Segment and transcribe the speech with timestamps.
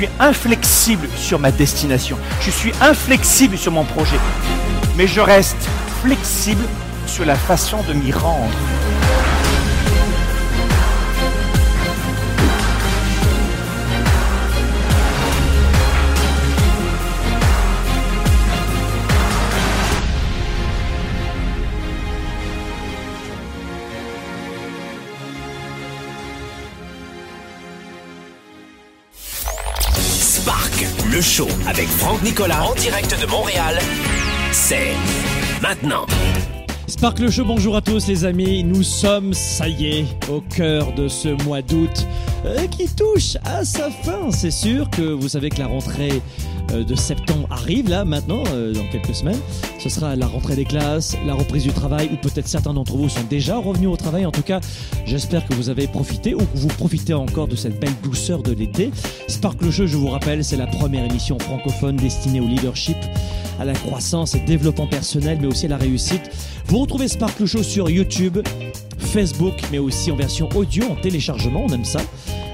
[0.00, 2.16] Suis inflexible sur ma destination.
[2.40, 4.16] Je suis inflexible sur mon projet.
[4.96, 5.68] Mais je reste
[6.00, 6.64] flexible
[7.06, 8.48] sur la façon de m'y rendre.
[32.22, 33.78] Nicolas en direct de Montréal,
[34.52, 34.92] c'est
[35.62, 36.04] maintenant.
[36.86, 40.92] Spark le show, bonjour à tous les amis, nous sommes, ça y est, au cœur
[40.92, 42.06] de ce mois d'août
[42.44, 44.30] euh, qui touche à sa fin.
[44.32, 46.20] C'est sûr que vous savez que la rentrée
[46.78, 49.38] de septembre arrive là maintenant, euh, dans quelques semaines.
[49.78, 53.08] Ce sera la rentrée des classes, la reprise du travail, ou peut-être certains d'entre vous
[53.08, 54.26] sont déjà revenus au travail.
[54.26, 54.60] En tout cas,
[55.04, 58.52] j'espère que vous avez profité ou que vous profitez encore de cette belle douceur de
[58.52, 58.90] l'été.
[59.28, 62.96] Spark le show, je vous rappelle, c'est la première émission francophone destinée au leadership
[63.60, 66.30] à la croissance et développement personnel, mais aussi à la réussite.
[66.66, 68.38] Vous retrouvez Sparkle Show sur YouTube,
[68.98, 72.00] Facebook, mais aussi en version audio, en téléchargement, on aime ça.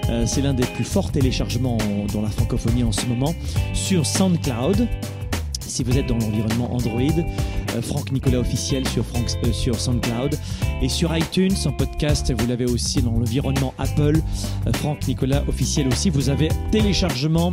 [0.09, 1.79] Euh, c'est l'un des plus forts téléchargements
[2.13, 3.35] dans la francophonie en ce moment,
[3.75, 4.87] sur SoundCloud.
[5.61, 7.01] Si vous êtes dans l'environnement Android,
[7.75, 10.39] euh, Franck Nicolas officiel sur, Franck, euh, sur SoundCloud.
[10.81, 14.21] Et sur iTunes, en podcast, vous l'avez aussi dans l'environnement Apple,
[14.75, 16.11] Franck Nicolas officiel aussi.
[16.11, 17.53] Vous avez téléchargement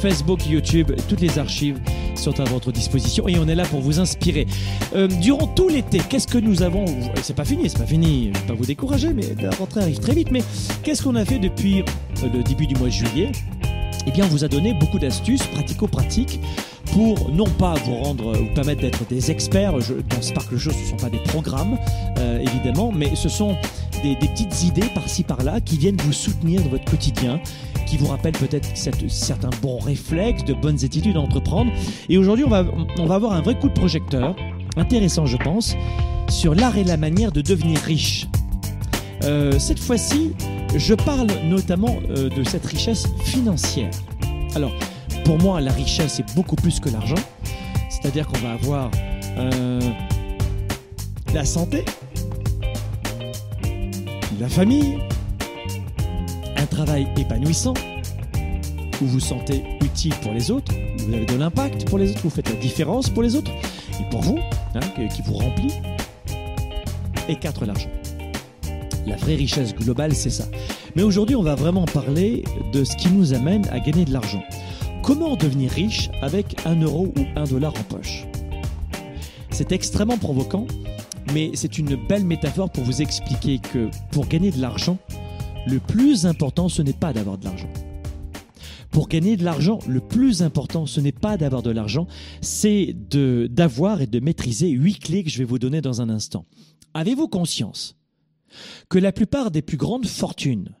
[0.00, 1.78] Facebook, YouTube, toutes les archives
[2.14, 4.46] sont à votre disposition et on est là pour vous inspirer.
[4.94, 6.86] Euh, durant tout l'été, qu'est-ce que nous avons
[7.22, 8.30] C'est pas fini, c'est pas fini.
[8.32, 10.30] Je vais pas vous décourager, mais la rentrée arrive très vite.
[10.30, 10.42] Mais
[10.82, 13.32] qu'est-ce qu'on a fait depuis euh, le début du mois de juillet?
[14.06, 16.40] Eh bien, on vous a donné beaucoup d'astuces pratico-pratiques
[16.92, 19.78] pour non pas vous rendre, vous permettre d'être des experts.
[19.80, 21.78] Je, dans Spark le Show, ce ne sont pas des programmes,
[22.18, 23.54] euh, évidemment, mais ce sont
[24.02, 27.38] des, des petites idées par-ci par-là qui viennent vous soutenir dans votre quotidien,
[27.90, 31.72] qui vous rappellent peut-être certains bons réflexes, de bonnes attitudes à entreprendre.
[32.08, 32.64] Et aujourd'hui, on va,
[32.98, 34.36] on va avoir un vrai coup de projecteur,
[34.76, 35.74] intéressant, je pense,
[36.28, 38.28] sur l'art et la manière de devenir riche.
[39.24, 40.32] Euh, cette fois-ci,
[40.76, 43.90] je parle notamment euh, de cette richesse financière.
[44.54, 44.72] Alors,
[45.24, 47.16] pour moi, la richesse est beaucoup plus que l'argent.
[47.88, 48.88] C'est-à-dire qu'on va avoir
[49.36, 49.80] euh,
[51.34, 51.84] la santé,
[54.38, 54.98] la famille,
[56.70, 57.74] travail épanouissant,
[59.00, 62.10] où vous vous sentez utile pour les autres, où vous avez de l'impact pour les
[62.10, 63.50] autres, vous faites la différence pour les autres,
[64.00, 64.38] et pour vous,
[64.74, 64.80] hein,
[65.14, 65.72] qui vous remplit.
[67.28, 67.90] Et quatre, l'argent.
[69.06, 70.44] La vraie richesse globale, c'est ça.
[70.96, 74.42] Mais aujourd'hui, on va vraiment parler de ce qui nous amène à gagner de l'argent.
[75.02, 78.26] Comment devenir riche avec un euro ou un dollar en poche?
[79.50, 80.66] C'est extrêmement provoquant,
[81.32, 84.98] mais c'est une belle métaphore pour vous expliquer que pour gagner de l'argent,
[85.66, 87.70] le plus important, ce n'est pas d'avoir de l'argent.
[88.90, 92.08] Pour gagner de l'argent, le plus important, ce n'est pas d'avoir de l'argent,
[92.40, 96.44] c'est d'avoir et de maîtriser huit clés que je vais vous donner dans un instant.
[96.94, 97.96] Avez-vous conscience
[98.88, 100.74] que la plupart des plus grandes fortunes,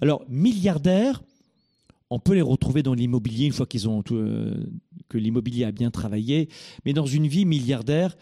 [0.00, 1.22] alors milliardaires,
[2.10, 4.66] on peut les retrouver dans l'immobilier une fois qu'ils ont tout, euh,
[5.08, 6.48] que l'immobilier a bien travaillé,
[6.84, 8.16] mais dans une vie milliardaire,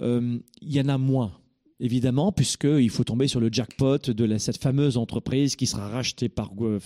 [0.00, 1.32] euh, il y en a moins.
[1.80, 6.50] Évidemment, puisqu'il faut tomber sur le jackpot de cette fameuse entreprise qui sera rachetée par,
[6.60, 6.80] euh,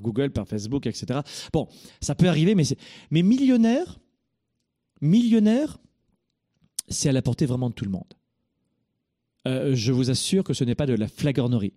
[0.00, 1.20] Google, par Facebook, etc.
[1.52, 1.68] Bon,
[2.00, 3.98] ça peut arriver, mais, millionnaire,
[5.00, 5.78] millionnaire,
[6.88, 8.14] c'est à la portée vraiment de tout le monde.
[9.48, 11.74] Euh, je vous assure que ce n'est pas de la flagornerie.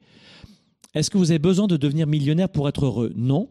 [0.93, 3.13] Est-ce que vous avez besoin de devenir millionnaire pour être heureux?
[3.15, 3.49] Non.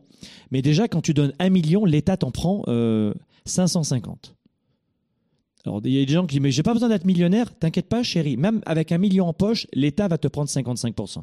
[0.50, 3.15] Mais déjà, quand tu donnes un million, l'État t'en prend euh,
[3.47, 4.38] 550.
[5.69, 7.55] Alors, il y a des gens qui disent, mais j'ai pas besoin d'être millionnaire.
[7.59, 8.37] T'inquiète pas, chérie.
[8.37, 11.23] Même avec un million en poche, l'État va te prendre 55%.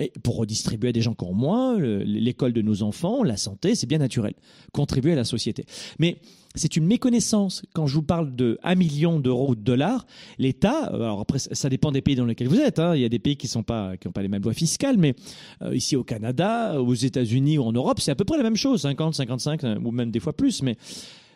[0.00, 3.36] Et pour redistribuer à des gens qui ont moins, le- l'école de nos enfants, la
[3.36, 4.34] santé, c'est bien naturel.
[4.72, 5.64] Contribuer à la société.
[5.98, 6.18] Mais
[6.54, 7.62] c'est une méconnaissance.
[7.74, 10.06] Quand je vous parle de 1 million d'euros ou de dollars,
[10.38, 12.78] l'État, euh, alors après, ça dépend des pays dans lesquels vous êtes.
[12.78, 12.94] hein.
[12.94, 15.16] Il y a des pays qui n'ont pas, pas les mêmes lois fiscales, mais
[15.62, 18.56] euh, ici au Canada, aux États-Unis ou en Europe, c'est à peu près la même
[18.56, 20.62] chose, 50, 55 euh, ou même des fois plus.
[20.62, 20.76] Mais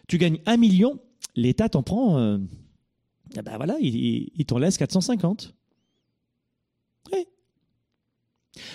[0.07, 1.01] tu gagnes 1 million,
[1.37, 2.39] l'État t'en prend, euh,
[3.35, 5.55] ben voilà, il, t'en laisse 450.
[7.13, 7.27] Oui.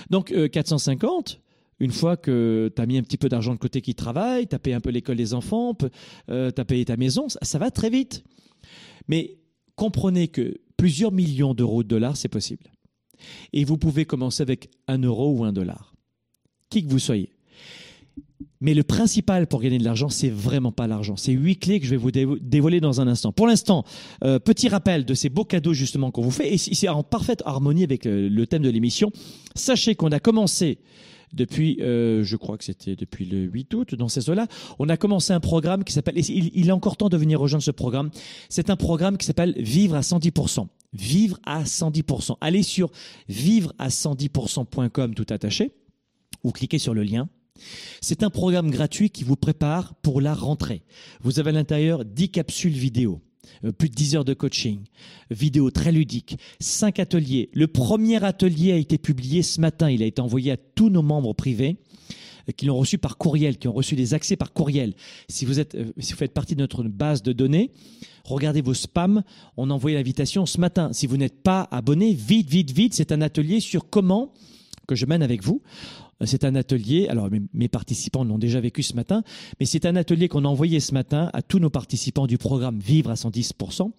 [0.09, 1.39] Donc euh, 450,
[1.79, 4.55] une fois que tu as mis un petit peu d'argent de côté qui travaille, tu
[4.55, 5.85] as payé un peu l'école des enfants, tu
[6.27, 8.23] as payé ta maison, ça va très vite.
[9.07, 9.38] Mais
[9.75, 12.71] comprenez que plusieurs millions d'euros de dollars, c'est possible.
[13.53, 15.93] Et vous pouvez commencer avec un euro ou un dollar.
[16.69, 17.37] Qui que vous soyez.
[18.59, 21.15] Mais le principal pour gagner de l'argent, c'est vraiment pas l'argent.
[21.15, 23.31] C'est huit clés que je vais vous dévo- dévoiler dans un instant.
[23.31, 23.83] Pour l'instant,
[24.24, 27.44] euh, petit rappel de ces beaux cadeaux justement qu'on vous fait, et c'est en parfaite
[27.45, 29.12] harmonie avec euh, le thème de l'émission.
[29.56, 30.80] Sachez qu'on a commencé
[31.33, 34.48] depuis, euh, je crois que c'était depuis le 8 août, dans ces eaux-là,
[34.80, 37.63] on a commencé un programme qui s'appelle, il, il est encore temps de venir rejoindre
[37.63, 38.10] ce programme,
[38.50, 40.68] c'est un programme qui s'appelle Vivre à 110%.
[40.94, 42.38] Vivre à 110%.
[42.39, 42.89] Allez sur
[43.27, 45.74] vivre à 110%.com tout attaché,
[46.44, 47.27] ou cliquez sur le lien.
[48.01, 50.83] C'est un programme gratuit qui vous prépare pour la rentrée.
[51.21, 53.21] Vous avez à l'intérieur 10 capsules vidéo,
[53.63, 54.80] euh, plus de 10 heures de coaching,
[55.31, 57.50] vidéo très ludique, 5 ateliers.
[57.54, 61.01] Le premier atelier a été publié ce matin, il a été envoyé à tous nos
[61.01, 61.77] membres privés
[62.50, 64.94] euh, qui l'ont reçu par courriel, qui ont reçu des accès par courriel.
[65.30, 67.71] Si vous êtes, euh, si vous faites partie de notre base de données,
[68.24, 69.24] regardez vos spams.
[69.56, 70.89] On a envoyé l'invitation ce matin.
[70.94, 72.94] Si vous n'êtes pas abonné, vite, vite, vite.
[72.94, 74.33] C'est un atelier sur comment
[74.88, 75.62] que je mène avec vous.
[76.21, 79.23] Euh, C'est un atelier, alors mes, participants l'ont déjà vécu ce matin,
[79.59, 82.79] mais c'est un atelier qu'on a envoyé ce matin à tous nos participants du programme
[82.79, 83.91] Vivre à 110%.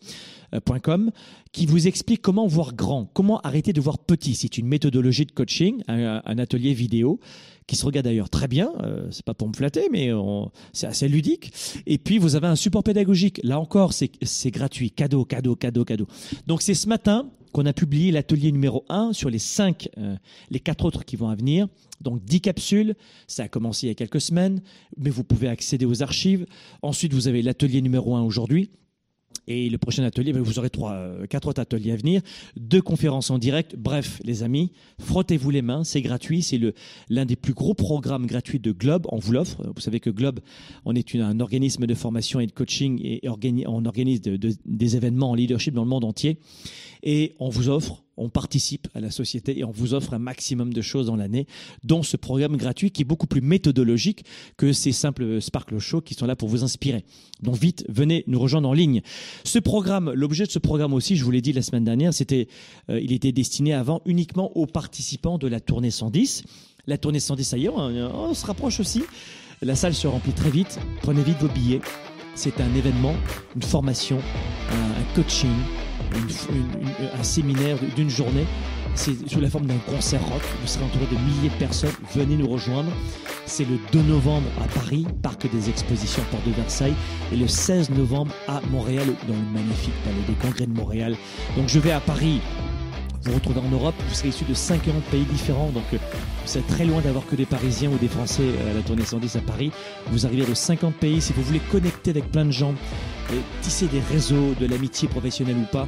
[0.54, 1.10] euh,
[1.52, 4.34] qui vous explique comment voir grand, comment arrêter de voir petit.
[4.34, 7.20] C'est une méthodologie de coaching, un, atelier vidéo
[7.66, 8.70] qui se regarde d'ailleurs très bien.
[8.82, 10.10] Euh, c'est pas pour me flatter, mais
[10.72, 11.52] c'est assez ludique.
[11.86, 13.40] Et puis vous avez un support pédagogique.
[13.44, 16.06] Là encore, c'est gratuit, cadeau, cadeau, cadeau, cadeau.
[16.46, 20.16] Donc c'est ce matin qu'on a publié l'atelier numéro 1 sur les cinq, euh,
[20.50, 21.68] les quatre autres qui vont à venir.
[22.00, 22.94] Donc 10 capsules,
[23.26, 24.62] ça a commencé il y a quelques semaines,
[24.96, 26.46] mais vous pouvez accéder aux archives.
[26.82, 28.70] Ensuite, vous avez l'atelier numéro 1 aujourd'hui.
[29.50, 32.20] Et le prochain atelier, ben, vous aurez trois, euh, quatre autres ateliers à venir,
[32.56, 33.76] deux conférences en direct.
[33.76, 36.60] Bref, les amis, frottez-vous les mains, c'est gratuit, c'est
[37.08, 39.06] l'un des plus gros programmes gratuits de Globe.
[39.10, 39.62] On vous l'offre.
[39.74, 40.40] Vous savez que Globe,
[40.84, 43.22] on est un organisme de formation et de coaching et
[43.66, 46.38] on organise de- de- des événements en leadership dans le monde entier.
[47.02, 50.72] Et on vous offre, on participe à la société et on vous offre un maximum
[50.72, 51.46] de choses dans l'année,
[51.84, 54.24] dont ce programme gratuit qui est beaucoup plus méthodologique
[54.56, 57.04] que ces simples Sparkle Show qui sont là pour vous inspirer.
[57.42, 59.02] Donc vite, venez nous rejoindre en ligne.
[59.44, 62.48] Ce programme, l'objet de ce programme aussi, je vous l'ai dit la semaine dernière, c'était,
[62.90, 66.42] euh, il était destiné avant uniquement aux participants de la tournée 110.
[66.86, 69.02] La tournée 110, ça y est, on, se rapproche aussi.
[69.62, 70.78] La salle se remplit très vite.
[71.02, 71.80] Prenez vite vos billets.
[72.34, 73.14] C'est un événement,
[73.56, 74.18] une formation,
[74.70, 75.50] un coaching,
[76.14, 78.46] une- une- une- un séminaire d'une journée.
[78.94, 80.42] C'est sous la forme d'un concert rock.
[80.60, 81.92] Vous serez entouré de milliers de personnes.
[82.14, 82.90] Venez nous rejoindre.
[83.46, 86.94] C'est le 2 novembre à Paris, Parc des Expositions, Porte de Versailles,
[87.32, 91.16] et le 16 novembre à Montréal, dans le magnifique palais des congrès de Montréal.
[91.56, 92.40] Donc je vais à Paris.
[93.24, 95.98] Vous retrouvez en Europe, vous serez issu de 50 pays différents, donc euh,
[96.46, 99.04] vous êtes très loin d'avoir que des Parisiens ou des Français euh, à la tournée
[99.04, 99.70] 110 à Paris.
[100.12, 102.74] Vous arrivez de 50 pays, si vous voulez connecter avec plein de gens,
[103.32, 105.86] et tisser des réseaux, de l'amitié professionnelle ou pas,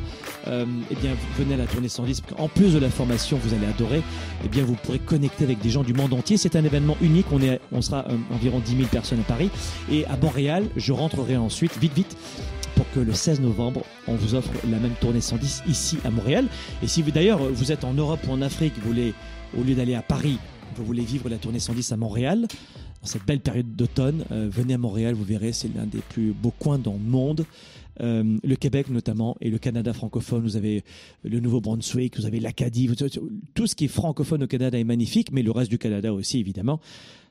[0.49, 3.55] euh, eh bien venez à la tournée 110, parce qu'en plus de la formation, vous
[3.55, 4.03] allez adorer,
[4.45, 6.37] eh bien vous pourrez connecter avec des gens du monde entier.
[6.37, 9.51] C'est un événement unique, on, est, on sera euh, environ 10 000 personnes à Paris,
[9.91, 12.17] et à Montréal, je rentrerai ensuite, vite vite,
[12.77, 16.47] pour que le 16 novembre, on vous offre la même tournée 110 ici à Montréal.
[16.83, 19.13] Et si vous d'ailleurs vous êtes en Europe ou en Afrique, vous voulez,
[19.59, 20.39] au lieu d'aller à Paris,
[20.77, 22.47] vous voulez vivre la tournée 110 à Montréal,
[23.01, 26.33] dans cette belle période d'automne, euh, venez à Montréal, vous verrez, c'est l'un des plus
[26.33, 27.47] beaux coins dans le monde.
[28.01, 30.85] Euh, le Québec notamment et le Canada francophone, vous avez
[31.23, 32.89] le Nouveau-Brunswick, vous avez l'Acadie,
[33.55, 36.39] tout ce qui est francophone au Canada est magnifique, mais le reste du Canada aussi
[36.39, 36.81] évidemment,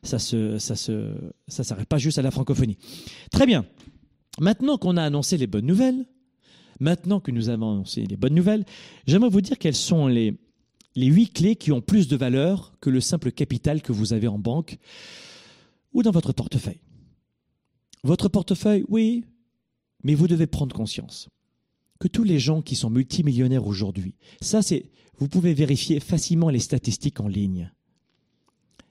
[0.04, 0.58] ça se,
[1.48, 2.78] s'arrête pas juste à la francophonie.
[3.32, 3.66] Très bien.
[4.40, 6.06] Maintenant qu'on a annoncé les bonnes nouvelles,
[6.80, 8.64] maintenant que nous avons annoncé les bonnes nouvelles,
[9.08, 10.36] j'aimerais vous dire quelles sont les
[10.96, 14.38] huit clés qui ont plus de valeur que le simple capital que vous avez en
[14.38, 14.78] banque
[15.94, 16.82] ou dans votre portefeuille.
[18.04, 19.26] Votre portefeuille, oui,
[20.04, 21.30] mais vous devez prendre conscience
[22.00, 26.60] que tous les gens qui sont multimillionnaires aujourd'hui, ça c'est, vous pouvez vérifier facilement les
[26.60, 27.72] statistiques en ligne.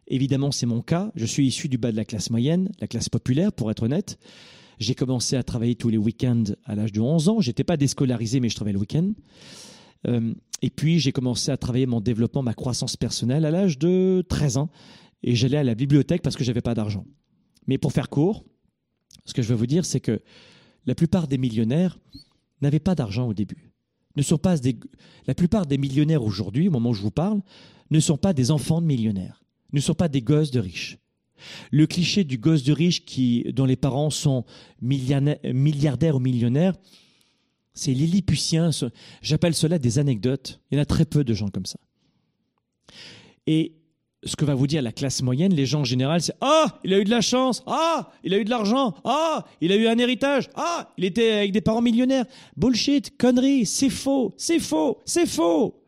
[0.09, 1.11] Évidemment, c'est mon cas.
[1.15, 4.19] Je suis issu du bas de la classe moyenne, la classe populaire, pour être honnête.
[4.79, 7.41] J'ai commencé à travailler tous les week-ends à l'âge de 11 ans.
[7.41, 9.13] J'étais pas déscolarisé, mais je travaillais le week-end.
[10.07, 14.25] Euh, et puis, j'ai commencé à travailler mon développement, ma croissance personnelle à l'âge de
[14.29, 14.71] 13 ans.
[15.23, 17.07] Et j'allais à la bibliothèque parce que j'avais pas d'argent.
[17.67, 18.45] Mais pour faire court,
[19.25, 20.21] ce que je veux vous dire, c'est que
[20.87, 21.99] la plupart des millionnaires
[22.61, 23.73] n'avaient pas d'argent au début.
[24.17, 24.57] Ne sont pas
[25.27, 27.43] la plupart des millionnaires aujourd'hui, au moment où je vous parle,
[27.91, 30.99] ne sont pas des enfants de millionnaires, ne sont pas des gosses de riches.
[31.71, 34.45] Le cliché du gosse de riche qui, dont les parents sont
[34.81, 36.75] milliardaires, ou millionnaires,
[37.75, 38.71] c'est lilliputien.
[39.23, 40.61] J'appelle cela des anecdotes.
[40.71, 41.79] Il y en a très peu de gens comme ça.
[43.47, 43.78] Et
[44.25, 46.93] ce que va vous dire la classe moyenne, les gens en général, c'est Ah, il
[46.93, 49.87] a eu de la chance Ah, il a eu de l'argent Ah, il a eu
[49.87, 52.25] un héritage Ah, il était avec des parents millionnaires.
[52.57, 55.83] Bullshit, conneries, c'est faux, c'est faux, c'est faux.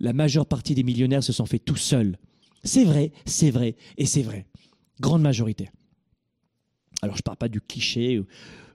[0.00, 2.18] La majeure partie des millionnaires se sont fait tout seuls.
[2.62, 4.46] C'est vrai, c'est vrai et c'est vrai.
[5.00, 5.70] Grande majorité.
[7.00, 8.22] Alors je ne parle pas du cliché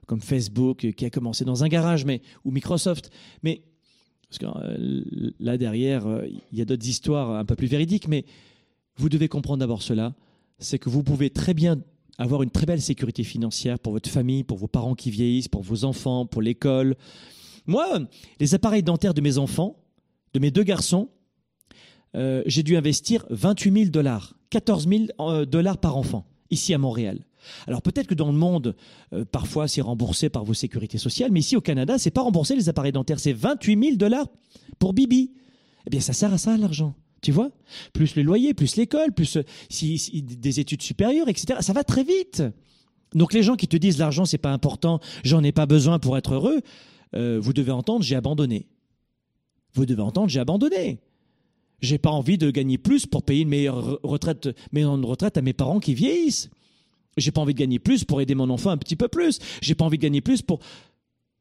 [0.06, 3.10] comme Facebook qui a commencé dans un garage, mais ou Microsoft,
[3.44, 3.62] mais
[4.30, 8.06] parce que euh, là derrière, euh, il y a d'autres histoires un peu plus véridiques,
[8.06, 8.24] mais
[8.96, 10.14] vous devez comprendre d'abord cela,
[10.58, 11.80] c'est que vous pouvez très bien
[12.16, 15.62] avoir une très belle sécurité financière pour votre famille, pour vos parents qui vieillissent, pour
[15.62, 16.94] vos enfants, pour l'école.
[17.66, 18.02] Moi,
[18.38, 19.76] les appareils dentaires de mes enfants,
[20.32, 21.08] de mes deux garçons,
[22.14, 27.24] euh, j'ai dû investir 28 000 dollars, 14 000 dollars par enfant, ici à Montréal.
[27.66, 28.74] Alors peut-être que dans le monde,
[29.12, 32.54] euh, parfois c'est remboursé par vos sécurités sociales, mais ici au Canada, c'est pas remboursé
[32.54, 34.26] les appareils dentaires, c'est 28 000 dollars
[34.78, 35.32] pour Bibi.
[35.86, 36.94] Eh bien, ça sert à ça l'argent.
[37.22, 37.50] Tu vois?
[37.92, 41.58] Plus le loyer, plus l'école, plus euh, si, des études supérieures, etc.
[41.60, 42.42] Ça va très vite.
[43.14, 46.16] Donc les gens qui te disent l'argent c'est pas important, j'en ai pas besoin pour
[46.16, 46.60] être heureux,
[47.14, 48.68] euh, vous devez entendre j'ai abandonné.
[49.74, 51.00] Vous devez entendre j'ai abandonné.
[51.80, 55.54] J'ai pas envie de gagner plus pour payer une meilleure retraite, meilleure retraite à mes
[55.54, 56.50] parents qui vieillissent.
[57.16, 59.38] J'ai pas envie de gagner plus pour aider mon enfant un petit peu plus.
[59.60, 60.60] J'ai pas envie de gagner plus pour.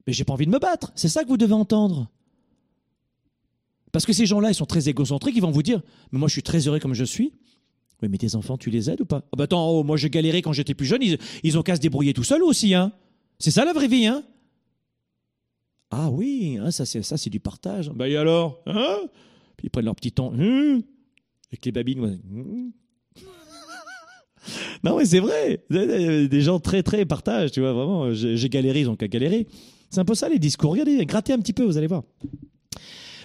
[0.08, 0.92] Mais j'ai pas envie de me battre.
[0.96, 2.10] C'est ça que vous devez entendre.
[3.92, 6.34] Parce que ces gens-là, ils sont très égocentriques, ils vont vous dire Mais moi, je
[6.34, 7.34] suis très heureux comme je suis.
[8.02, 9.24] Oui, mais tes enfants, tu les aides ou pas?
[9.32, 11.76] Ah bah attends, oh, moi j'ai galéré quand j'étais plus jeune, ils, ils ont qu'à
[11.76, 12.94] se débrouiller tout seuls aussi, hein.
[13.40, 14.24] C'est ça la vraie vie, hein
[15.92, 17.90] Ah oui, hein, ça c'est ça c'est du partage.
[17.90, 19.00] Bah et alors hein?
[19.58, 20.80] Puis ils prennent leur petit temps, hein?
[21.52, 22.22] Avec les babines.
[22.32, 22.72] Hum
[24.84, 25.64] non, mais c'est vrai.
[25.70, 28.14] Des gens très, très partagent, tu vois, vraiment.
[28.14, 29.48] J'ai galéré, ils ont qu'à galérer.
[29.90, 30.72] C'est un peu ça les discours.
[30.72, 32.04] Regardez, grattez un petit peu, vous allez voir.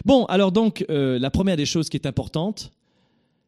[0.04, 2.72] Bon, alors donc, euh, la première des choses qui est importante,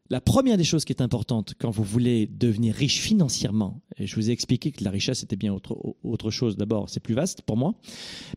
[0.09, 4.15] la première des choses qui est importante quand vous voulez devenir riche financièrement, et je
[4.15, 7.41] vous ai expliqué que la richesse était bien autre, autre chose d'abord, c'est plus vaste
[7.41, 7.75] pour moi,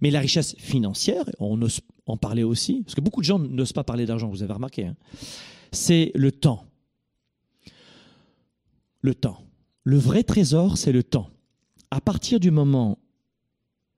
[0.03, 3.73] mais la richesse financière, on ose en parler aussi, parce que beaucoup de gens n'osent
[3.73, 4.97] pas parler d'argent, vous avez remarqué, hein,
[5.71, 6.65] c'est le temps
[9.03, 9.43] le temps.
[9.85, 11.31] Le vrai trésor, c'est le temps.
[11.91, 12.99] À partir du moment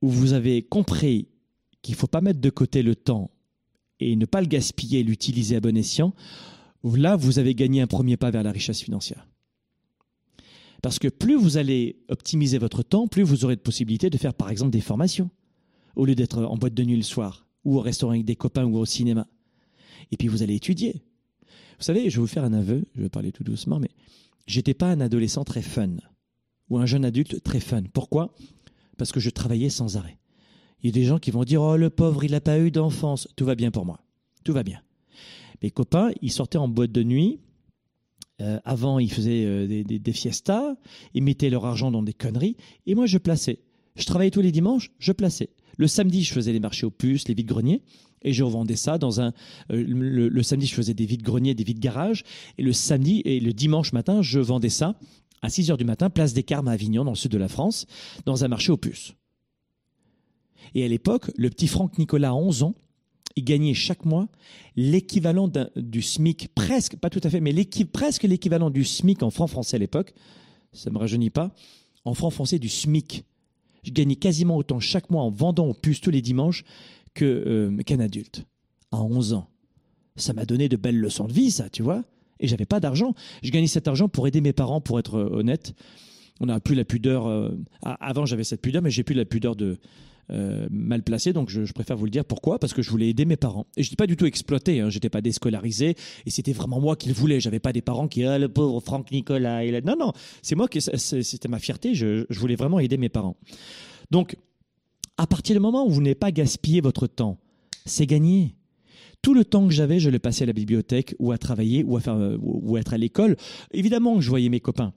[0.00, 1.28] où vous avez compris
[1.82, 3.30] qu'il ne faut pas mettre de côté le temps
[4.00, 6.14] et ne pas le gaspiller, l'utiliser à bon escient,
[6.84, 9.28] là, vous avez gagné un premier pas vers la richesse financière.
[10.82, 14.34] Parce que plus vous allez optimiser votre temps, plus vous aurez de possibilités de faire
[14.34, 15.30] par exemple des formations,
[15.94, 18.64] au lieu d'être en boîte de nuit le soir, ou au restaurant avec des copains
[18.64, 19.28] ou au cinéma.
[20.10, 21.02] Et puis vous allez étudier.
[21.78, 23.90] Vous savez, je vais vous faire un aveu, je vais parler tout doucement, mais
[24.46, 25.96] j'étais pas un adolescent très fun
[26.68, 27.82] ou un jeune adulte très fun.
[27.92, 28.34] Pourquoi?
[28.99, 30.18] Parce que je travaillais sans arrêt.
[30.82, 32.70] Il y a des gens qui vont dire Oh, le pauvre, il n'a pas eu
[32.70, 33.28] d'enfance.
[33.37, 34.00] Tout va bien pour moi.
[34.44, 34.80] Tout va bien.
[35.62, 37.40] Mes copains, ils sortaient en boîte de nuit.
[38.40, 40.75] Euh, avant, ils faisaient euh, des, des, fiestas.
[41.14, 42.56] Ils mettaient leur argent dans des conneries.
[42.87, 43.61] Et moi, je plaçais.
[43.94, 45.50] Je travaillais tous les dimanches, je plaçais.
[45.76, 47.82] Le samedi, je faisais les marchés aux puces, les vides-greniers
[48.23, 49.33] et je revendais ça dans un.
[49.71, 52.25] Euh, le, samedi, je faisais des vides greniers, des vides garages,
[52.59, 54.97] et le samedi et le dimanche matin, je vendais ça
[55.43, 57.49] à 6 heures du matin, place des Carmes à Avignon, dans le sud de la
[57.49, 57.87] France,
[58.26, 59.14] dans un marché aux puces.
[60.75, 62.75] Et à l'époque, le petit Franck Nicolas, 11 ans,
[63.37, 64.29] il gagnait chaque mois
[64.76, 67.55] l'équivalent du SMIC, presque, pas tout à fait, mais
[67.93, 70.14] presque l'équivalent du SMIC en francs français à l'époque.
[70.73, 71.55] Ça me rajeunit pas.
[72.05, 73.25] En francs français, du SMIC.
[73.85, 76.64] Je gagnais quasiment autant chaque mois en vendant aux puces tous les dimanches
[77.21, 78.47] euh, qu'un adulte,
[78.90, 79.49] à 11 ans.
[80.16, 82.04] Ça m'a donné de belles leçons de vie, ça, tu vois.
[82.40, 83.14] Et j'avais pas d'argent.
[83.42, 85.75] Je gagnais cet argent pour aider mes parents, pour être euh, honnête.
[86.40, 87.26] On n'a plus la pudeur.
[87.26, 87.50] Euh,
[87.83, 89.78] avant, j'avais cette pudeur, mais j'ai plus la pudeur de
[90.71, 91.35] mal placé.
[91.35, 92.25] Donc, je, préfère vous le dire.
[92.25, 92.59] Pourquoi?
[92.59, 93.66] Parce que je voulais aider mes parents.
[93.76, 94.81] Et je n'étais pas du tout exploité.
[94.81, 94.88] Hein.
[94.88, 95.95] J'étais pas déscolarisé.
[96.25, 97.38] Et c'était vraiment moi qui le voulais.
[97.38, 99.62] J'avais pas des parents qui, ah, le pauvre Franck Nicolas.
[99.83, 100.12] Non, non.
[100.40, 100.81] C'est moi qui.
[100.81, 101.95] C'était ma fierté.
[101.95, 103.37] Je voulais vraiment aider mes parents.
[104.11, 104.37] Donc,
[105.23, 107.38] à partir du moment où vous n'avez pas gaspillé votre temps,
[107.87, 108.57] c'est gagné.
[109.23, 111.97] Tout le temps que j'avais, je le passais à la bibliothèque ou à travailler ou
[111.97, 113.37] à, faire, euh, ou être à l'école.
[113.71, 114.93] Évidemment que je voyais mes copains.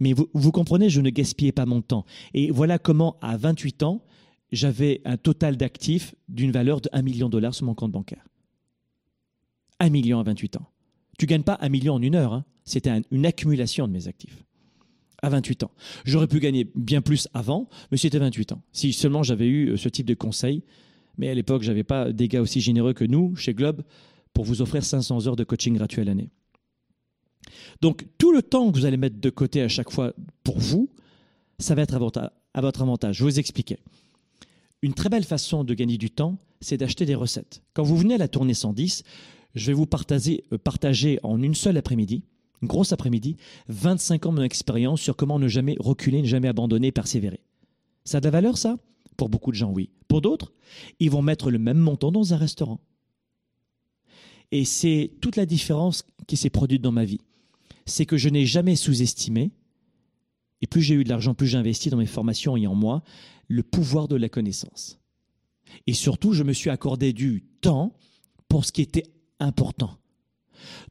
[0.00, 2.06] Mais vous, comprenez, je ne gaspillais pas mon temps.
[2.34, 4.02] Et voilà comment, à 28 ans,
[4.50, 8.26] j'avais un total d'actifs d'une valeur de 1 million de dollars sur mon compte bancaire.
[9.78, 10.66] 1 million à 28 ans.
[11.18, 12.32] Tu gagnes pas 1 million en une heure.
[12.32, 12.44] Hein.
[12.64, 14.42] C'était une accumulation de mes actifs
[15.22, 15.70] à 28 ans.
[16.04, 18.62] J'aurais pu gagner bien plus avant, mais c'était 28 ans.
[18.72, 20.62] Si seulement j'avais eu euh, ce type de conseil,
[21.18, 23.82] mais à l'époque, j'avais pas des gars aussi généreux que nous, chez Globe,
[24.32, 26.30] pour vous offrir 500 heures de coaching gratuit à l'année.
[27.80, 30.90] Donc, tout le temps que vous allez mettre de côté à chaque fois pour vous,
[31.58, 31.98] ça va être à
[32.60, 33.16] votre avantage.
[33.16, 33.78] Je vous expliquer.
[34.82, 37.62] Une très belle façon de gagner du temps, c'est d'acheter des recettes.
[37.74, 39.02] Quand vous venez à la tournée 110,
[39.54, 42.22] je vais vous euh, partager en une seule après-midi
[42.62, 43.36] grosse après-midi,
[43.68, 47.40] 25 ans de mon expérience sur comment ne jamais reculer, ne jamais abandonner, persévérer.
[48.04, 48.78] Ça a de la valeur, ça?
[49.16, 49.90] Pour beaucoup de gens, oui.
[50.08, 50.52] Pour d'autres,
[50.98, 52.80] ils vont mettre le même montant dans un restaurant.
[54.52, 57.20] Et c'est toute la différence qui s'est produite dans ma vie.
[57.86, 59.52] C'est que je n'ai jamais sous-estimé
[60.60, 63.02] et plus j'ai eu de l'argent, plus j'ai investi dans mes formations et en moi,
[63.48, 64.98] le pouvoir de la connaissance.
[65.86, 67.94] Et surtout, je me suis accordé du temps
[68.48, 69.06] pour ce qui était
[69.38, 69.96] important.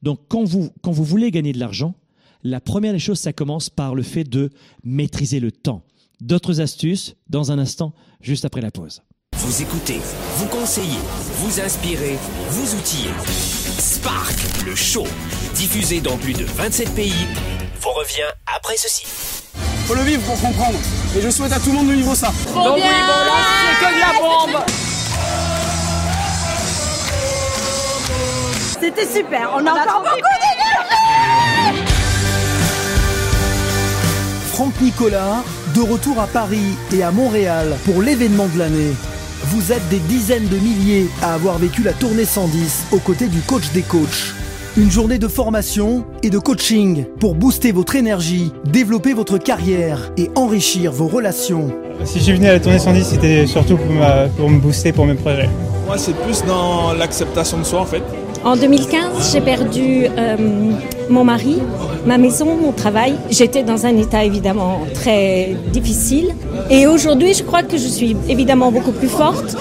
[0.02, 1.94] Donc, quand vous, quand vous voulez gagner de l'argent,
[2.42, 4.50] la première des choses, ça commence par le fait de
[4.82, 5.82] maîtriser le temps.
[6.20, 9.02] D'autres astuces dans un instant, juste après la pause.
[9.36, 9.98] Vous écoutez,
[10.36, 10.98] vous conseillez,
[11.36, 12.18] vous inspirez,
[12.50, 13.10] vous outillez.
[13.78, 14.36] Spark,
[14.66, 15.06] le show,
[15.54, 17.26] diffusé dans plus de 27 pays,
[17.80, 19.04] vous revient après ceci.
[19.86, 20.78] Faut le vivre pour comprendre.
[21.16, 22.28] Et je souhaite à tout le monde de vivre ça.
[22.54, 24.89] Donc oui, bon, là, c'est que de la bombe
[28.80, 31.84] C'était super, on a encore beaucoup d'énergie
[34.52, 35.42] Franck Nicolas,
[35.74, 38.92] de retour à Paris et à Montréal pour l'événement de l'année.
[39.44, 43.40] Vous êtes des dizaines de milliers à avoir vécu la tournée 110 aux côtés du
[43.40, 44.34] coach des coachs.
[44.76, 50.30] Une journée de formation et de coaching pour booster votre énergie, développer votre carrière et
[50.36, 51.70] enrichir vos relations.
[52.04, 55.06] Si j'ai venu à la tournée 110, c'était surtout pour, ma- pour me booster pour
[55.06, 55.48] mes projets.
[55.86, 58.02] Moi, c'est plus dans l'acceptation de soi, en fait.
[58.42, 60.36] En 2015, j'ai perdu euh,
[61.10, 61.58] mon mari,
[62.06, 63.18] ma maison, mon travail.
[63.28, 66.34] J'étais dans un état évidemment très difficile.
[66.70, 69.56] Et aujourd'hui, je crois que je suis évidemment beaucoup plus forte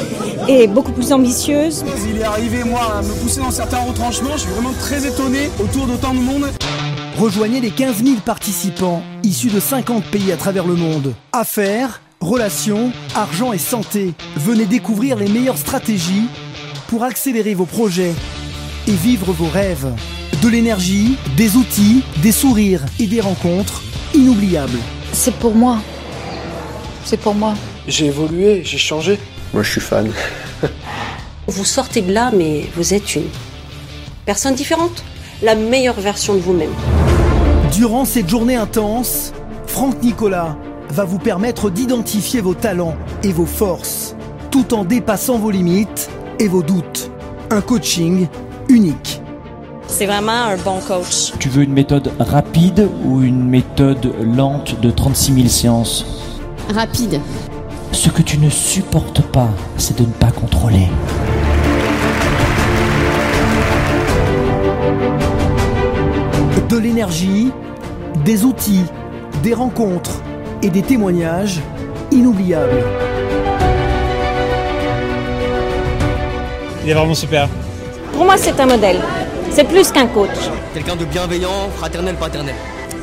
[0.47, 1.83] et beaucoup plus ambitieuse.
[2.09, 4.31] Il est arrivé, moi, à me pousser dans certains retranchements.
[4.35, 6.45] Je suis vraiment très étonné autour d'autant de monde.
[7.17, 11.13] Rejoignez les 15 000 participants issus de 50 pays à travers le monde.
[11.33, 14.13] Affaires, relations, argent et santé.
[14.37, 16.27] Venez découvrir les meilleures stratégies
[16.87, 18.13] pour accélérer vos projets
[18.89, 19.93] et vivre vos rêves.
[20.41, 23.83] De l'énergie, des outils, des sourires et des rencontres
[24.15, 24.79] inoubliables.
[25.13, 25.77] C'est pour moi.
[27.05, 27.53] C'est pour moi.
[27.87, 29.19] J'ai évolué, j'ai changé.
[29.53, 30.11] Moi, je suis fan.
[31.47, 33.27] vous sortez de là, mais vous êtes une
[34.25, 35.03] personne différente,
[35.43, 36.73] la meilleure version de vous-même.
[37.71, 39.33] Durant cette journée intense,
[39.67, 40.57] Franck Nicolas
[40.89, 44.15] va vous permettre d'identifier vos talents et vos forces,
[44.49, 47.11] tout en dépassant vos limites et vos doutes.
[47.51, 48.27] Un coaching
[48.69, 49.21] unique.
[49.87, 51.33] C'est vraiment un bon coach.
[51.39, 56.05] Tu veux une méthode rapide ou une méthode lente de 36 000 séances?
[56.73, 57.19] Rapide.
[57.91, 60.87] Ce que tu ne supportes pas, c'est de ne pas contrôler.
[66.69, 67.51] De l'énergie,
[68.23, 68.85] des outils,
[69.41, 70.21] des rencontres
[70.61, 71.59] et des témoignages
[72.11, 72.83] inoubliables.
[76.83, 77.49] Il est vraiment super.
[78.19, 78.99] Pour moi, c'est un modèle.
[79.49, 80.27] C'est plus qu'un coach.
[80.73, 82.53] Quelqu'un de bienveillant, fraternel, paternel.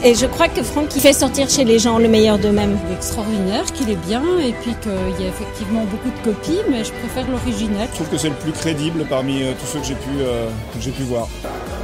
[0.05, 2.77] Et je crois que Franck, il fait sortir chez les gens le meilleur d'eux-mêmes.
[2.85, 6.59] Il est extraordinaire, qu'il est bien, et puis qu'il y a effectivement beaucoup de copies,
[6.71, 7.89] mais je préfère l'original.
[7.93, 10.51] Je trouve que c'est le plus crédible parmi euh, tous ceux que j'ai pu, euh,
[10.75, 11.29] que j'ai pu voir.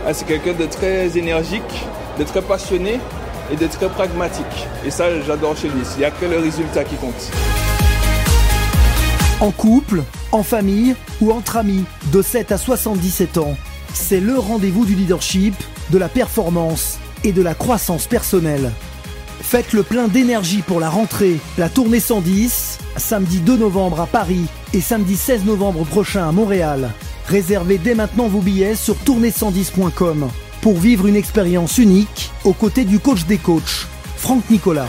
[0.07, 1.87] Ah, c'est quelqu'un de très énergique,
[2.19, 3.01] de très passionné
[3.51, 4.69] et de très pragmatique.
[4.85, 5.81] Et ça, j'adore chez lui.
[5.97, 7.31] Il n'y a que le résultat qui compte.
[9.43, 13.57] En couple, en famille ou entre amis, de 7 à 77 ans,
[13.93, 15.57] c'est le rendez-vous du leadership,
[15.91, 18.71] de la performance et de la croissance personnelle.
[19.41, 24.47] Faites le plein d'énergie pour la rentrée, la tournée 110, samedi 2 novembre à Paris
[24.75, 26.93] et samedi 16 novembre prochain à Montréal.
[27.27, 30.29] Réservez dès maintenant vos billets sur tournée110.com
[30.61, 34.87] pour vivre une expérience unique aux côtés du coach des coachs, Franck Nicolas.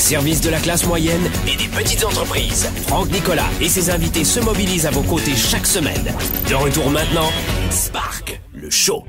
[0.00, 4.40] Service de la classe moyenne et des petites entreprises, Franck Nicolas et ses invités se
[4.40, 6.14] mobilisent à vos côtés chaque semaine.
[6.48, 7.30] De retour maintenant,
[7.70, 9.04] Spark, le show.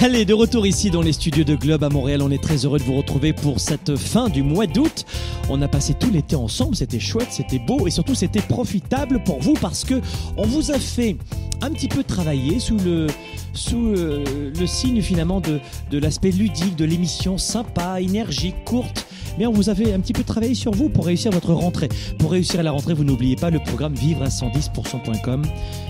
[0.00, 2.22] Allez, de retour ici dans les studios de Globe à Montréal.
[2.22, 5.04] On est très heureux de vous retrouver pour cette fin du mois d'août.
[5.50, 6.76] On a passé tout l'été ensemble.
[6.76, 10.00] C'était chouette, c'était beau et surtout c'était profitable pour vous parce que
[10.36, 11.16] on vous a fait
[11.60, 13.08] un petit peu travailler sous le
[13.52, 14.22] sous euh,
[14.58, 15.58] le signe finalement de,
[15.90, 19.05] de l'aspect ludique de l'émission sympa, énergique, courte.
[19.38, 21.88] Mais on vous avait un petit peu travaillé sur vous pour réussir votre rentrée.
[22.18, 25.42] Pour réussir à la rentrée, vous n'oubliez pas le programme vivre à 110%.com.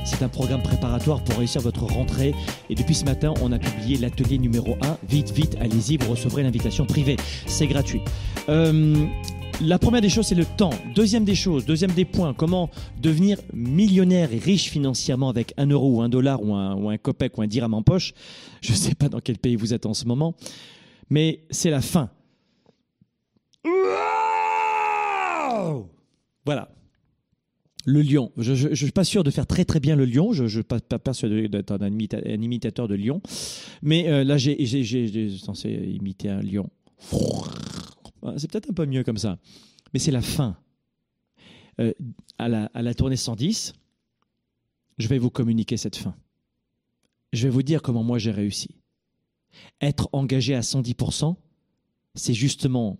[0.04, 2.34] C'est un programme préparatoire pour réussir votre rentrée.
[2.70, 4.98] Et depuis ce matin, on a publié l'atelier numéro 1.
[5.08, 7.16] Vite, vite, allez-y, vous recevrez l'invitation privée.
[7.46, 8.00] C'est gratuit.
[8.48, 9.06] Euh,
[9.62, 10.70] la première des choses, c'est le temps.
[10.94, 12.68] Deuxième des choses, deuxième des points, comment
[13.00, 16.98] devenir millionnaire et riche financièrement avec un euro ou un dollar ou un, ou un
[16.98, 18.12] copec ou un dirham en poche?
[18.60, 20.34] Je ne sais pas dans quel pays vous êtes en ce moment,
[21.08, 22.10] mais c'est la fin.
[26.44, 26.70] Voilà.
[27.84, 28.32] Le lion.
[28.36, 30.32] Je ne suis pas sûr de faire très très bien le lion.
[30.32, 33.20] Je ne suis pas, persuadé d'être un, imita un, imitateur de lion.
[33.82, 36.68] Mais euh, là, j'ai censé imiter un lion.
[38.36, 39.38] C'est peut-être un peu mieux comme ça.
[39.92, 40.56] Mais c'est la fin.
[41.80, 41.92] Euh,
[42.38, 43.74] à, la, à la tournée 110,
[44.98, 46.16] je vais vous communiquer cette fin.
[47.32, 48.76] Je vais vous dire comment moi j'ai réussi.
[49.80, 51.36] Être engagé à 110%,
[52.14, 52.98] c'est justement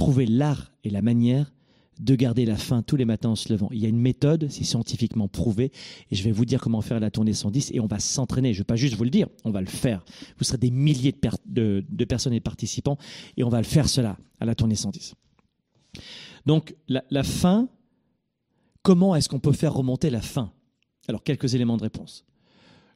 [0.00, 1.52] trouver l'art et la manière
[2.00, 3.68] de garder la faim tous les matins en se levant.
[3.72, 5.70] Il y a une méthode, c'est scientifiquement prouvé,
[6.10, 8.54] et je vais vous dire comment faire la tournée 110, et on va s'entraîner.
[8.54, 10.02] Je ne vais pas juste vous le dire, on va le faire.
[10.38, 12.96] Vous serez des milliers de, per- de- de personnes et de participants,
[13.36, 15.14] et on va le faire cela à la tournée 110.
[16.46, 17.68] Donc la, la faim,
[18.82, 20.50] comment est-ce qu'on peut faire remonter la faim?
[21.08, 22.24] Alors quelques éléments de réponse.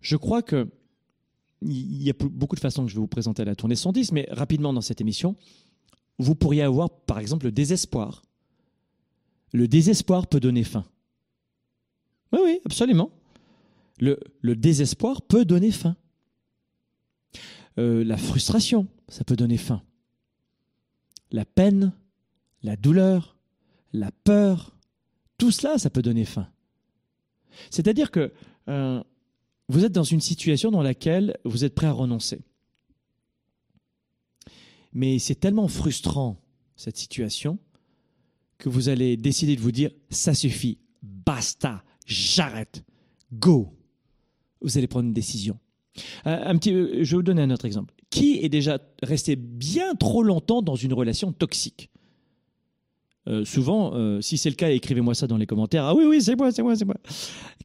[0.01, 0.69] Je crois que
[1.61, 4.13] il y a beaucoup de façons que je vais vous présenter à la tournée 110,
[4.13, 5.37] mais rapidement dans cette émission,
[6.19, 8.23] vous pourriez avoir par exemple le désespoir.
[9.53, 10.85] Le désespoir peut donner faim.
[12.33, 13.11] Oui, oui, absolument.
[14.01, 14.17] Le,
[14.57, 15.97] désespoir peut donner faim.
[17.79, 19.83] Euh, la frustration, ça peut donner faim.
[21.31, 21.93] La peine,
[22.63, 23.37] la douleur,
[23.93, 24.77] la peur,
[25.39, 26.49] tout cela, ça peut donner faim.
[27.71, 28.33] C'est-à-dire que
[28.69, 29.03] euh,
[29.69, 32.43] vous êtes dans une situation dans laquelle vous êtes prêt à renoncer.
[34.95, 36.41] Mais c'est tellement frustrant,
[36.77, 37.59] cette situation,
[38.59, 42.85] que vous allez décider de vous dire, ça suffit, basta, j'arrête,
[43.33, 43.73] go.
[44.61, 45.59] Vous allez prendre une décision.
[46.25, 47.95] Un petit, je vais vous donner un autre exemple.
[48.11, 51.91] Qui est déjà resté bien trop longtemps dans une relation toxique?
[53.27, 55.85] Euh, Souvent, euh, si c'est le cas, écrivez-moi ça dans les commentaires.
[55.85, 56.97] Ah oui, oui, c'est moi, c'est moi, c'est moi.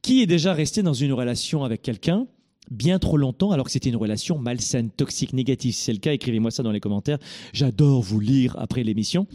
[0.01, 2.27] Qui est déjà resté dans une relation avec quelqu'un
[2.69, 6.13] bien trop longtemps alors que c'était une relation malsaine, toxique, négative Si c'est le cas,
[6.13, 7.17] écrivez-moi ça dans les commentaires.
[7.53, 9.27] J'adore vous lire après l'émission.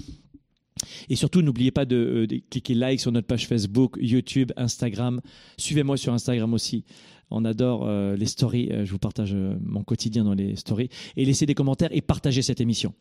[1.08, 5.20] Et surtout, n'oubliez pas de, euh, cliquer like sur notre page Facebook, YouTube, Instagram.
[5.56, 6.84] Suivez-moi sur Instagram aussi.
[7.30, 8.70] On adore euh, les stories.
[8.70, 10.88] Euh, je vous partage mon quotidien dans les stories.
[11.16, 12.92] Et laissez des commentaires et partagez cette émission.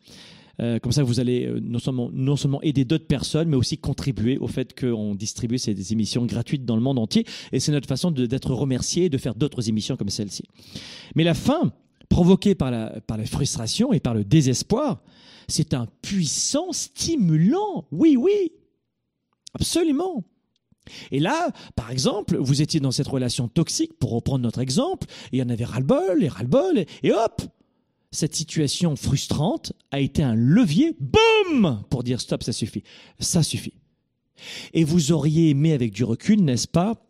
[0.60, 1.78] Euh, comme ça, vous allez euh, non,
[2.36, 6.76] seulement, aider d'autres personnes, mais aussi contribuer au fait qu'on distribue ces émissions gratuites dans
[6.76, 7.26] le monde entier.
[7.52, 10.44] Et c'est notre façon d'être remercié et de faire d'autres émissions comme celle-ci.
[11.14, 11.72] Mais la faim,
[12.08, 12.92] provoquée par la,
[13.26, 15.02] frustration et par le désespoir,
[15.48, 17.86] c'est un puissant stimulant.
[17.90, 18.52] Oui, oui,
[19.54, 20.24] absolument.
[21.10, 25.36] Et là, par exemple, vous étiez dans cette relation toxique, pour reprendre notre exemple, et
[25.36, 27.42] il y en avait ras-le-bol, et ras-le-bol, et hop
[28.14, 32.84] Cette situation frustrante a été un levier, boum Pour dire stop, ça suffit.
[33.18, 33.74] Ça suffit.
[34.72, 37.04] Et vous auriez aimé, avec du recul, n'est-ce pas,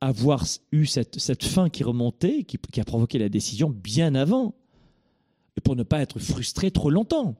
[0.00, 4.54] avoir eu cette, cette fin qui remontait, qui, a provoqué la décision bien avant,
[5.62, 7.36] pour ne pas être frustré trop longtemps.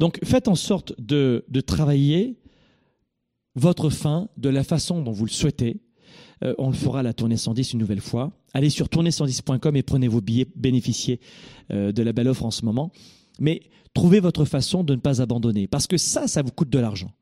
[0.00, 2.36] Donc faites en sorte de, de travailler
[3.54, 5.80] votre fin de la façon dont vous le souhaitez.
[6.42, 8.32] Euh, on le fera la tournée 110 une nouvelle fois.
[8.52, 11.20] Allez sur tournée110.com et prenez vos billets, bénéficiez
[11.70, 12.92] euh, de la belle offre en ce moment.
[13.38, 13.62] Mais
[13.94, 17.12] trouvez votre façon de ne pas abandonner, parce que ça, ça vous coûte de l'argent.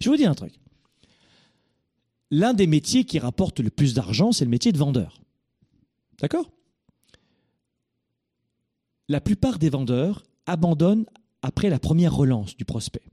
[0.00, 0.54] Je vous dire un truc.
[2.30, 5.20] L'un des métiers qui rapporte le plus d'argent, c'est le métier de vendeur.
[6.20, 6.50] D'accord?
[9.08, 11.06] La plupart des vendeurs abandonnent
[11.42, 13.04] après la première relance du prospect.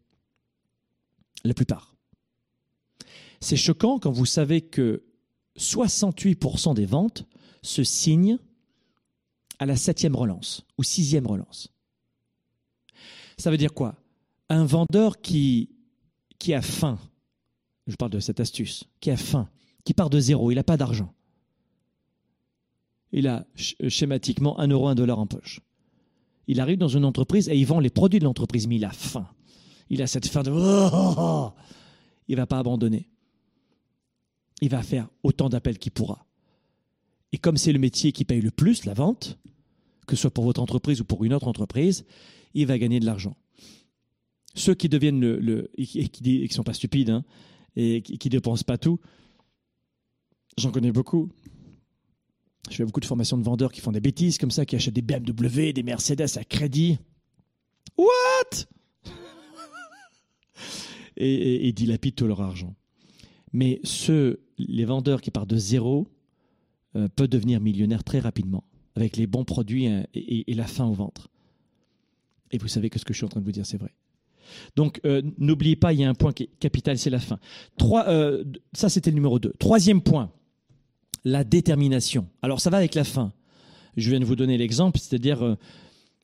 [1.44, 1.96] La plupart.
[3.40, 5.04] C'est choquant quand vous savez que
[5.58, 7.26] 68% des ventes
[7.62, 8.38] se signent
[9.60, 11.70] à la septième relance ou sixième relance.
[13.38, 13.96] Ça veut dire quoi?
[14.50, 15.70] Un vendeur qui,
[16.40, 17.00] qui a faim,
[17.88, 19.50] je parle de cette astuce, qui a faim,
[19.84, 21.14] qui part de zéro, il n'a pas d'argent.
[23.12, 25.62] Il a sch- schématiquement un euro, un dollar en poche.
[26.48, 28.92] Il arrive dans une entreprise et il vend les produits de l'entreprise, mais il a
[28.92, 29.28] faim.
[29.90, 30.52] Il a cette faim de...
[32.28, 33.08] Il ne va pas abandonner.
[34.62, 36.26] Il va faire autant d'appels qu'il pourra.
[37.32, 39.38] Et comme c'est le métier qui paye le plus, la vente,
[40.08, 42.06] que ce soit pour votre entreprise ou pour une autre entreprise,
[42.54, 43.36] il va gagner de l'argent.
[44.54, 47.26] Ceux qui deviennent le, et qui, qui sont pas stupides hein,
[47.76, 49.00] et qui, qui dépensent pas tout,
[50.58, 51.30] j'en connais beaucoup.
[52.70, 54.94] Je fais beaucoup de formations de vendeurs qui font des bêtises comme ça, qui achètent
[54.94, 56.98] des BMW, des Mercedes à crédit.
[57.98, 58.66] What?
[61.18, 62.76] Et, et, et dilapident tout leur argent.
[63.56, 66.10] Mais ceux, les vendeurs qui partent de zéro,
[66.98, 68.66] euh, peuvent devenir millionnaires très rapidement
[68.96, 71.30] avec les bons produits hein, et, la faim au ventre.
[72.52, 73.94] Et vous savez que ce que je suis en train de vous dire, c'est vrai.
[74.76, 77.40] Donc, euh, n'oubliez pas, il y a un point qui est capital, c'est la faim.
[77.78, 79.54] Trois, euh, ça, c'était le numéro 2.
[79.58, 80.32] Troisième point,
[81.24, 82.28] la détermination.
[82.42, 83.32] Alors, ça va avec la faim.
[83.96, 85.56] Je viens de vous donner l'exemple, c'est-à-dire euh,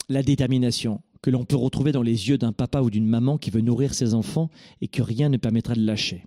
[0.09, 3.49] la détermination que l'on peut retrouver dans les yeux d'un papa ou d'une maman qui
[3.49, 4.49] veut nourrir ses enfants
[4.81, 6.25] et que rien ne permettra de lâcher.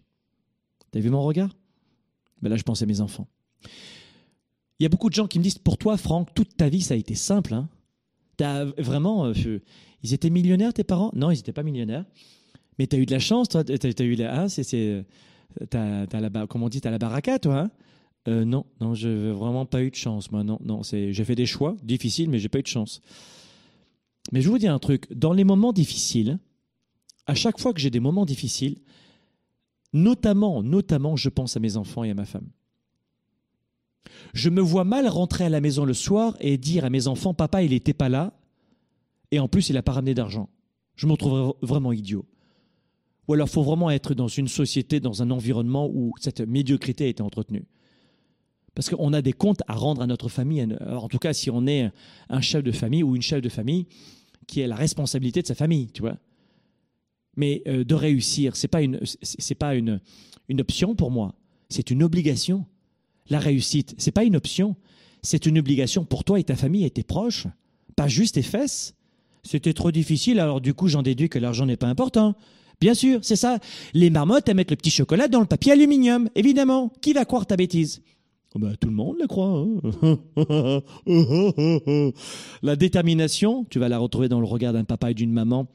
[0.95, 1.51] T'as vu mon regard?
[2.41, 3.27] Ben Là, je pense à mes enfants.
[4.79, 6.83] Il y a beaucoup de gens qui me disent Pour toi, Franck, toute ta vie,
[6.83, 7.53] ça a été simple.
[7.53, 7.69] Hein
[8.79, 9.25] vraiment.
[9.27, 9.59] euh, je-
[10.05, 11.11] ils étaient millionnaires, tes parents?
[11.17, 12.05] Non, ils n'étaient pas millionnaires.
[12.79, 13.65] Mais tu as eu de la chance, toi.
[13.65, 14.43] Tu as, eu la.
[14.43, 15.05] hein, c'est,
[15.69, 17.59] t'as, la comment on dit Tu la baraka, toi.
[17.63, 17.71] hein?
[18.29, 20.31] Euh, non, non, j'ai vraiment pas eu de chance.
[20.31, 23.01] Moi, non, non, j'ai fait des choix difficiles, mais j'ai pas eu de chance.
[24.31, 25.13] Mais je vous dire un truc.
[25.13, 26.39] Dans les moments difficiles,
[27.27, 28.79] à chaque fois que j'ai des moments difficiles,
[29.95, 32.49] notamment, notamment, je pense à mes enfants et à ma femme.
[34.35, 37.33] Je me vois mal rentrer à la maison le soir et dire à mes enfants,
[37.33, 38.35] papa, il n'était pas là,
[39.31, 40.51] et en plus, il n'a pas ramené d'argent.
[40.97, 42.27] Je me trouve vraiment idiot.
[43.27, 47.05] Ou alors, il faut vraiment être dans une société, dans un environnement où cette médiocrité
[47.05, 47.65] a été entretenue.
[48.75, 50.67] Parce qu'on a des comptes à rendre à notre famille.
[50.87, 51.91] En tout cas, si on est
[52.29, 53.87] un chef de famille ou une chef de famille
[54.47, 56.17] qui a la responsabilité de sa famille, tu vois.
[57.37, 59.01] Mais euh, de réussir, c'est pas une,
[59.59, 60.01] pas une,
[60.59, 61.35] option pour moi.
[61.69, 62.67] C'est une obligation.
[63.29, 64.77] La réussite, c'est pas une option.
[65.23, 67.47] C'est une obligation pour toi et ta famille et tes proches.
[67.97, 68.95] Pas juste tes fesses.
[69.43, 72.35] C'était trop difficile, alors du coup, j'en déduis que l'argent n'est pas important.
[72.81, 73.59] Bien sûr, c'est ça.
[73.93, 76.93] Les marmottes, elles mettent le petit chocolat dans le papier aluminium, évidemment.
[77.01, 78.03] Qui va croire ta bêtise?
[78.55, 79.67] Oh ben, Tout le monde le croit.
[81.07, 82.13] Hein
[82.63, 85.67] la détermination, tu vas la retrouver dans le regard d'un papa et d'une maman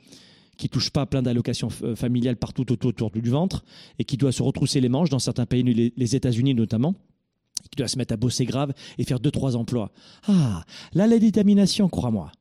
[0.59, 3.63] qui touche pas plein d'allocations euh, familiales partout autour du ventre
[3.97, 5.63] et qui doit se retrousser les manches dans certains pays,
[5.95, 6.93] les États-Unis notamment
[7.71, 9.91] qui doit se mettre à bosser grave et faire deux trois emplois.
[10.27, 12.31] Ah, là la détermination, crois-moi.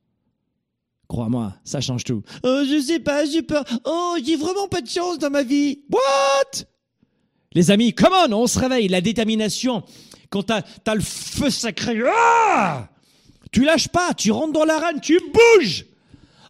[1.08, 2.22] Crois-moi, ça change tout.
[2.42, 3.64] Oh, je sais pas, j'ai peur.
[3.84, 5.80] Oh, j'ai vraiment pas de chance dans ma vie.
[5.90, 6.64] What?
[7.52, 8.88] Les amis, come on, on se réveille.
[8.88, 9.82] La détermination,
[10.28, 12.88] quand t'as as le feu sacré, ah
[13.50, 15.86] tu lâches pas, tu rentres dans l'arène, tu bouges.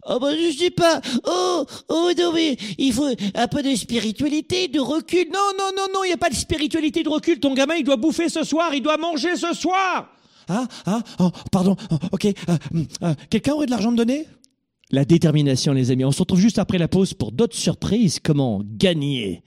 [0.05, 1.01] Oh bah je sais pas.
[1.25, 5.27] Oh, oh non mais il faut un peu de spiritualité, de recul.
[5.33, 7.39] Non, non, non, non, il n'y a pas de spiritualité, de recul.
[7.39, 10.09] Ton gamin, il doit bouffer ce soir, il doit manger ce soir.
[10.47, 12.25] Ah, ah, oh, pardon, oh, ok.
[12.25, 12.57] Euh,
[13.03, 14.25] euh, quelqu'un aurait de l'argent à me donner?
[14.91, 16.03] La détermination, les amis.
[16.03, 18.19] On se retrouve juste après la pause pour d'autres surprises.
[18.19, 19.43] Comment gagner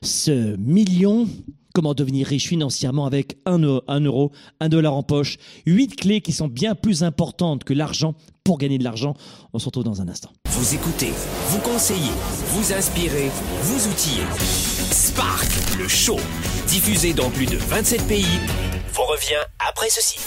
[0.00, 1.28] ce million?
[1.74, 5.36] Comment devenir riche financièrement avec un, euro, un dollar en poche?
[5.66, 8.14] Huit clés qui sont bien plus importantes que l'argent
[8.46, 9.14] pour gagner de l'argent.
[9.52, 10.30] On se retrouve dans un instant.
[10.50, 11.12] Vous écoutez,
[11.48, 12.12] vous conseillez,
[12.52, 13.28] vous inspirez,
[13.62, 14.22] vous outillez.
[14.92, 16.16] Spark, le show,
[16.68, 18.24] diffusé dans plus de 27 pays,
[18.94, 20.18] vous revient après ceci.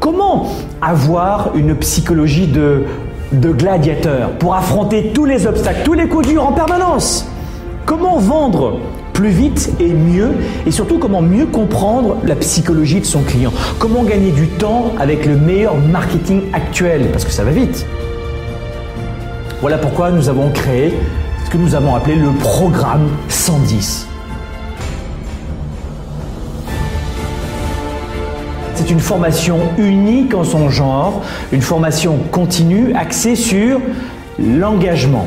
[0.00, 0.52] Comment
[0.82, 2.84] avoir une psychologie de,
[3.32, 7.26] de gladiateur pour affronter tous les obstacles, tous les coups durs en permanence?
[7.86, 8.80] Comment vendre
[9.16, 10.32] plus vite et mieux
[10.66, 15.24] et surtout comment mieux comprendre la psychologie de son client Comment gagner du temps avec
[15.24, 17.86] le meilleur marketing actuel Parce que ça va vite.
[19.62, 20.92] Voilà pourquoi nous avons créé
[21.46, 24.06] ce que nous avons appelé le programme 110.
[28.74, 33.80] C'est une formation unique en son genre, une formation continue axée sur
[34.38, 35.26] l'engagement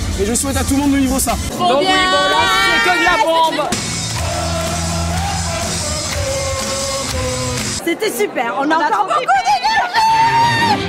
[0.21, 1.31] Et je souhaite à tout le monde de vivre ça.
[1.31, 3.69] Donc oui, bon là, c'est que de la bombe
[7.83, 10.85] C'était super, on a encore beaucoup d'énergie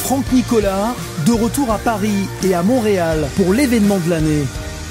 [0.00, 0.94] Franck Nicolas,
[1.26, 4.44] de retour à Paris et à Montréal pour l'événement de l'année.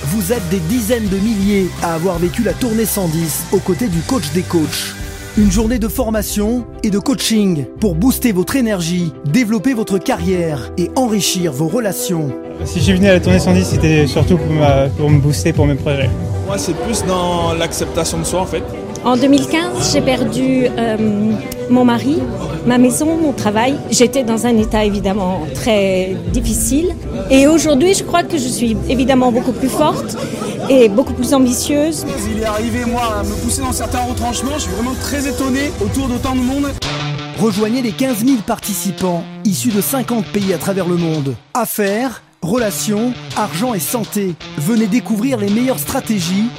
[0.06, 4.00] Vous êtes des dizaines de milliers à avoir vécu la tournée 110 aux côtés du
[4.02, 4.96] coach des coachs.
[5.38, 10.89] Une journée de formation et de coaching pour booster votre énergie, développer votre carrière et
[10.95, 12.32] enrichir vos relations.
[12.65, 15.76] Si je suis venu à la tournée 110, c'était surtout pour, me booster pour mes
[15.76, 16.10] projets.
[16.47, 18.63] Moi, c'est plus dans l'acceptation de soi en fait.
[19.06, 20.97] En 2015, j'ai perdu euh,
[21.69, 22.17] mon mari,
[22.65, 23.76] ma maison, mon travail.
[23.91, 26.95] J'étais dans un état évidemment très difficile.
[27.30, 30.17] Et aujourd'hui, je crois que je suis évidemment beaucoup plus forte
[30.70, 32.06] et beaucoup plus ambitieuse.
[32.32, 34.54] Il est arrivé, moi, à me pousser dans certains retranchements.
[34.56, 36.68] Je suis vraiment très étonné autour d'autant de monde.
[37.40, 41.36] Rejoignez les 15 000 participants issus de 50 pays à travers le monde.
[41.54, 44.36] Affaires, relations, argent et santé.
[44.58, 46.50] Venez découvrir les meilleures stratégies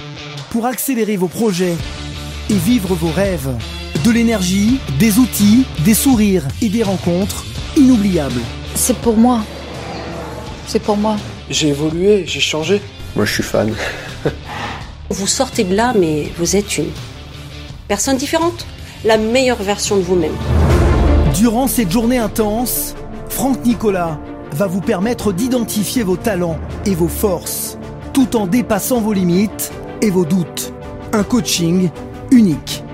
[0.50, 1.76] pour accélérer vos projets
[2.50, 3.50] et vivre vos rêves.
[4.04, 7.44] De l'énergie, des outils, des sourires et des rencontres
[7.76, 8.40] inoubliables.
[8.74, 9.40] C'est pour moi.
[10.66, 11.16] C'est pour moi.
[11.50, 12.80] J'ai évolué, j'ai changé.
[13.18, 13.74] Moi, je suis fan.
[15.10, 16.92] vous sortez de là, mais vous êtes une
[17.88, 18.64] personne différente.
[19.04, 20.36] La meilleure version de vous-même.
[21.34, 22.94] Durant cette journée intense,
[23.28, 24.20] Franck Nicolas
[24.52, 27.76] va vous permettre d'identifier vos talents et vos forces,
[28.12, 30.72] tout en dépassant vos limites et vos doutes.
[31.12, 31.90] Un coaching
[32.30, 32.84] unique.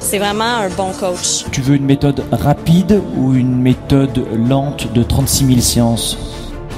[0.00, 1.44] C'est vraiment un bon coach.
[1.52, 6.16] Tu veux une méthode rapide ou une méthode lente de 36 000 séances?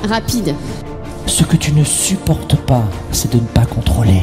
[0.09, 0.57] Rapide.
[1.31, 4.23] Ce que tu ne supportes pas, c'est de ne pas contrôler.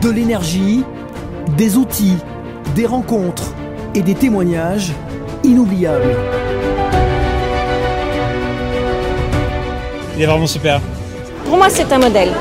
[0.00, 0.84] De l'énergie,
[1.58, 2.16] des outils,
[2.74, 3.52] des rencontres
[3.94, 4.92] et des témoignages
[5.44, 6.16] inoubliables.
[10.16, 10.80] Il est vraiment super.
[11.44, 12.32] Pour moi, c'est un modèle.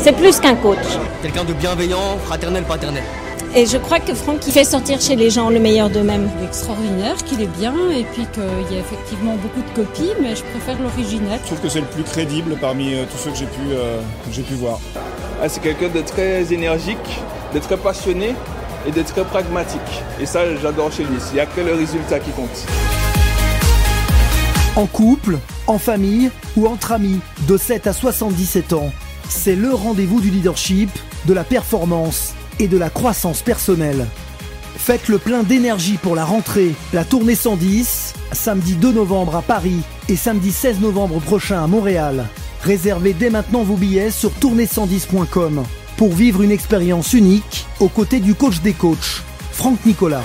[0.00, 0.98] C'est plus qu'un coach.
[1.22, 3.04] Quelqu'un de bienveillant, fraternel, paternel.
[3.56, 6.28] Et je crois que Franck, il fait sortir chez les gens le meilleur d'eux-mêmes.
[6.36, 10.10] Il est extraordinaire, qu'il est bien, et puis qu'il y a effectivement beaucoup de copies,
[10.20, 11.38] mais je préfère l'original.
[11.40, 14.00] Je trouve que c'est le plus crédible parmi euh, tous ceux que j'ai pu, euh,
[14.28, 14.80] que pu voir.
[15.40, 16.98] Ah, c'est quelqu'un de très énergique,
[17.54, 18.34] de très passionné
[18.88, 20.02] et de très pragmatique.
[20.20, 21.18] Et ça, j'adore chez lui.
[21.30, 22.66] Il n'y a que le résultat qui compte.
[24.74, 25.38] En couple,
[25.68, 28.90] en famille ou entre amis, de 7 à 77 ans,
[29.28, 30.90] c'est le rendez-vous du leadership,
[31.26, 34.06] de la performance et de la croissance personnelle.
[34.76, 39.80] Faites le plein d'énergie pour la rentrée, la tournée 110, samedi 2 novembre à Paris
[40.08, 42.26] et samedi 16 novembre prochain à Montréal.
[42.62, 45.64] Réservez dès maintenant vos billets sur tournée110.com
[45.96, 50.24] pour vivre une expérience unique aux côtés du coach des coachs, Franck Nicolas.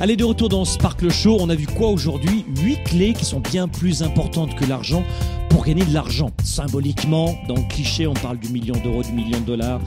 [0.00, 2.46] Allez, de retour dans Sparkle Show, on a vu quoi aujourd'hui?
[2.62, 5.04] 8 clés qui sont bien plus importantes que l'argent
[5.50, 6.30] pour gagner de l'argent.
[6.42, 9.78] Symboliquement, dans le cliché, on parle du million d'euros, du million de dollars.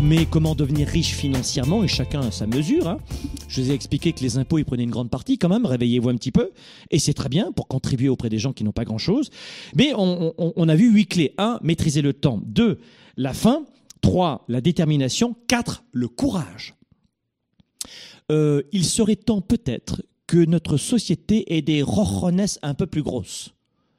[0.00, 1.82] Mais comment devenir riche financièrement?
[1.82, 2.86] Et chacun à sa mesure.
[2.86, 2.98] hein.
[3.48, 5.66] Je vous ai expliqué que les impôts, ils prenaient une grande partie quand même.
[5.66, 6.50] Réveillez-vous un petit peu.
[6.92, 9.30] Et c'est très bien pour contribuer auprès des gens qui n'ont pas grand-chose.
[9.74, 11.34] Mais on, on- on a vu 8 clés.
[11.38, 11.58] 1.
[11.64, 12.40] Maîtriser le temps.
[12.44, 12.78] 2.
[13.16, 13.62] La faim.
[14.00, 14.44] 3.
[14.46, 15.34] La détermination.
[15.48, 15.82] 4.
[15.90, 16.75] Le courage.
[18.30, 23.54] Euh, il serait temps peut-être que notre société ait des rojonesses un peu plus grosses.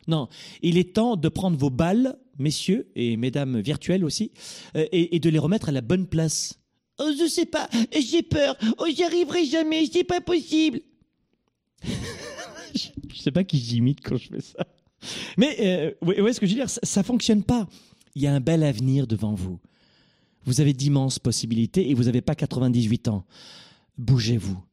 [0.07, 0.29] Non,
[0.61, 4.31] il est temps de prendre vos balles, messieurs et mesdames virtuelles aussi,
[4.75, 6.59] euh, et, de les remettre à la bonne place.
[6.99, 10.81] Oh, je sais pas, j'ai peur, oh, j'y arriverai jamais, c'est pas possible.
[11.83, 11.91] je
[13.13, 14.65] je sais pas qui j'imite quand je fais ça.
[15.37, 17.67] Mais euh, ouais, ouais, ce que je veux dire, ça, ça fonctionne pas.
[18.15, 19.59] Il y a un bel avenir devant vous.
[20.45, 23.25] Vous avez d'immenses possibilités et vous n'avez pas 98 ans.
[23.97, 24.63] Bougez-vous.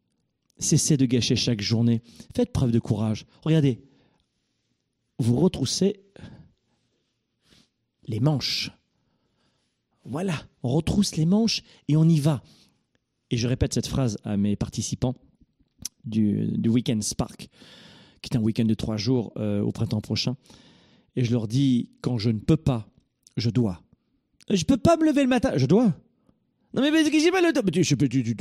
[0.59, 2.03] Cessez de gâcher chaque journée.
[2.35, 3.27] Faites preuve de courage.
[3.43, 3.81] Regardez,
[5.19, 6.01] vous retroussez
[8.07, 8.71] les manches.
[10.05, 12.43] Voilà, on retrousse les manches et on y va.
[13.31, 15.17] Et je répète cette phrase à mes participants
[16.05, 17.49] du, du Weekend Spark,
[18.21, 20.37] qui est un week-end de trois jours euh, au printemps prochain.
[21.17, 22.87] Et je leur dis, quand je ne peux pas,
[23.37, 23.81] je dois.
[24.51, 25.95] Je peux pas me lever le matin, je dois.
[26.75, 27.63] Non mais que j'ai au dos.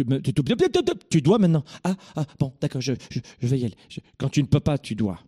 [0.07, 0.21] Mais
[1.09, 1.63] Tu, dois maintenant.
[1.83, 3.75] Ah, ah bon, d'accord, je, je, vais y aller.
[4.17, 5.19] Quand tu ne peux pas, tu dois.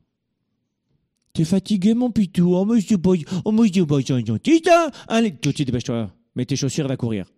[1.34, 2.56] T'es fatigué, mon pitou.
[2.56, 3.24] Oh, monsieur boy.
[3.44, 4.90] Oh, monsieur boy, dentiste, hein.
[5.08, 6.12] Allez, tout de suite, dépêche-toi.
[6.36, 7.30] Mets tes chaussures et va courir.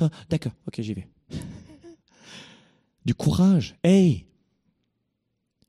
[0.00, 1.08] Ah, d'accord, ok, j'y vais.
[3.04, 3.76] Du courage.
[3.84, 4.26] Hey!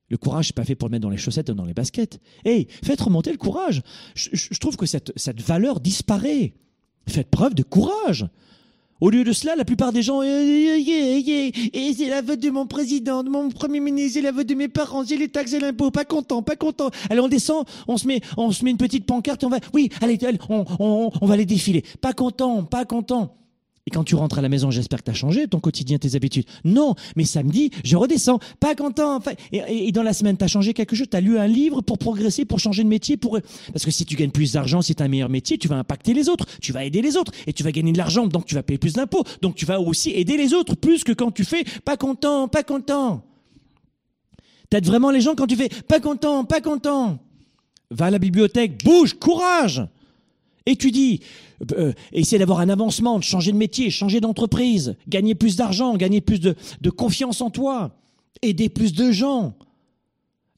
[0.09, 2.19] Le courage, c'est pas fait pour le mettre dans les chaussettes ou dans les baskets.
[2.45, 3.81] Hey, faites remonter le courage.
[4.15, 6.53] Je, je- je trouve que cette, cette valeur disparaît.
[7.07, 8.25] Faites preuve de courage.
[8.99, 12.49] Au lieu de cela, la plupart des gens, eh, eh, eh, c'est la vote de
[12.49, 15.53] mon président, de mon premier ministre, c'est la vote de mes parents, j'ai les taxes
[15.53, 16.89] et l'impôt, pas content, pas content.
[17.11, 19.59] Allez, on descend, on se met, on se met une petite pancarte et on va,
[19.73, 20.17] oui, allez,
[20.49, 21.83] on, on, on va les défiler.
[22.01, 23.35] Pas content, pas content.
[23.87, 26.15] Et quand tu rentres à la maison, j'espère que tu as changé ton quotidien, tes
[26.15, 26.43] habitudes.
[26.65, 29.21] Non, mais samedi, je redescends, pas content.
[29.21, 31.39] Pas- Et, et- et dans la semaine, tu as changé quelque chose, tu as lu
[31.39, 33.15] un livre pour progresser, pour changer de métier.
[33.15, 33.39] pour
[33.71, 36.13] Parce que si tu gagnes plus d'argent, si tu un meilleur métier, tu vas impacter
[36.13, 38.55] les autres, tu vas aider les autres, et tu vas gagner de l'argent, donc tu
[38.55, 39.23] vas payer plus d'impôts.
[39.41, 42.63] Donc tu vas aussi aider les autres, plus que quand tu fais pas content, pas
[42.63, 43.23] content.
[44.69, 47.19] T'aides vraiment les gens quand tu fais pas content, pas content.
[47.89, 49.81] Va à la bibliothèque, bouge, courage
[50.65, 51.21] Étudie,
[51.71, 56.21] euh, essaie d'avoir un avancement, de changer de métier, changer d'entreprise, gagner plus d'argent, gagner
[56.21, 56.55] plus de,
[56.89, 57.91] confiance en toi,
[58.41, 59.55] aider plus de gens.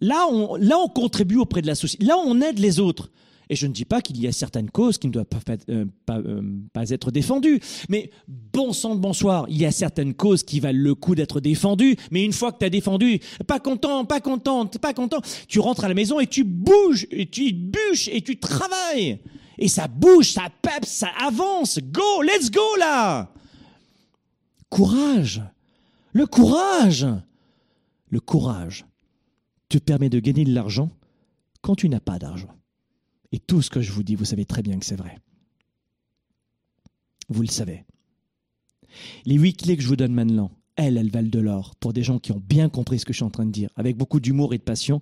[0.02, 2.06] Là on, là, on contribue auprès de la société.
[2.06, 3.10] Là, on aide les autres.
[3.50, 5.86] Et je ne dis pas qu'il y a certaines causes qui ne doivent pas, euh,
[6.12, 6.42] euh,
[6.72, 7.60] pas être défendues.
[7.90, 11.40] Mais bon sang de bonsoir, il y a certaines causes qui valent le coup d'être
[11.40, 11.96] défendues.
[12.12, 15.84] Mais une fois que tu as défendu, pas content, pas contente, pas content, tu rentres
[15.84, 19.20] à la maison et tu bouges, et tu bûches, et tu travailles.
[19.60, 21.80] Et ça bouge, ça peps, ça avance.
[21.80, 23.32] Go, let's go là
[24.70, 25.44] Courage.
[26.14, 27.06] Le courage.
[28.08, 28.86] Le courage
[29.68, 30.90] te permet de gagner de l'argent
[31.62, 32.56] quand tu n'as pas d'argent.
[33.34, 35.20] Et tout ce que je vous dis, vous savez très bien que c'est vrai.
[37.28, 37.86] Vous le savez.
[39.26, 42.02] Les huit clés que je vous donne maintenant, elles, elles valent de l'or pour des
[42.02, 44.22] gens qui ont bien compris ce que je suis en train de dire, avec beaucoup
[44.22, 45.02] d'humour et de passion.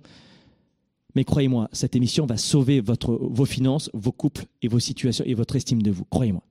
[1.18, 5.56] Mais croyez-moi, cette émission va sauver vos finances, vos couples et vos situations et votre
[5.56, 6.04] estime de vous.
[6.04, 6.44] Croyez-moi.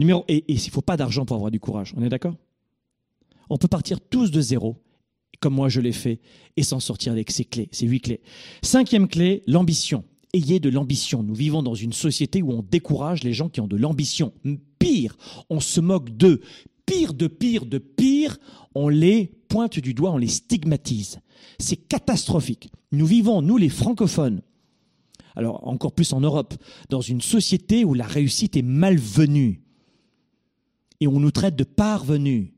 [0.00, 1.94] Numéro, et il ne faut pas d'argent pour avoir du courage.
[1.96, 2.34] On est d'accord?
[3.50, 4.82] On peut partir tous de zéro,
[5.38, 6.18] comme moi je l'ai fait,
[6.56, 8.20] et s'en sortir avec ces clés, ces huit clés.
[8.62, 10.02] Cinquième clé, l'ambition.
[10.32, 11.22] Ayez de l'ambition.
[11.22, 14.32] Nous vivons dans une société où on décourage les gens qui ont de l'ambition.
[14.80, 15.16] Pire,
[15.50, 16.40] on se moque d'eux.
[16.84, 18.38] Pire de pire de pire,
[18.74, 21.20] on les pointe du doigt, on les stigmatise.
[21.58, 22.72] C'est catastrophique.
[22.90, 24.40] Nous vivons, nous les francophones,
[25.36, 26.54] alors encore plus en Europe,
[26.88, 29.60] dans une société où la réussite est malvenue
[31.00, 32.48] et on nous traite de parvenus.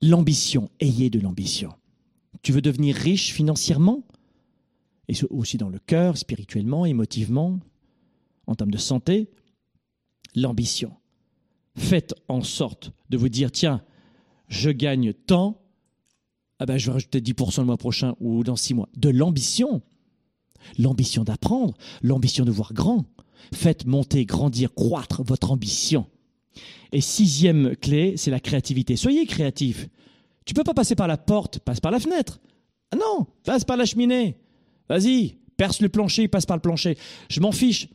[0.00, 1.74] L'ambition, ayez de l'ambition.
[2.42, 4.02] Tu veux devenir riche financièrement?
[5.06, 7.60] Et aussi dans le cœur, spirituellement, émotivement,
[8.48, 9.30] en termes de santé,
[10.34, 10.96] l'ambition.
[11.76, 13.84] Faites en sorte de vous dire, tiens,
[14.52, 15.62] je gagne tant,
[16.58, 18.88] ah ben je vais rajouter 10% le mois prochain ou dans six mois.
[18.96, 19.82] De l'ambition.
[20.78, 23.06] L'ambition d'apprendre, l'ambition de voir grand.
[23.52, 26.06] Faites monter, grandir, croître votre ambition.
[26.92, 28.94] Et sixième clé, c'est la créativité.
[28.94, 29.88] Soyez créatif.
[30.44, 32.38] Tu peux pas passer par la porte, passe par la fenêtre.
[32.92, 34.36] Ah non, passe par la cheminée.
[34.88, 36.98] Vas-y, perce le plancher, passe par le plancher.
[37.30, 37.88] Je m'en fiche.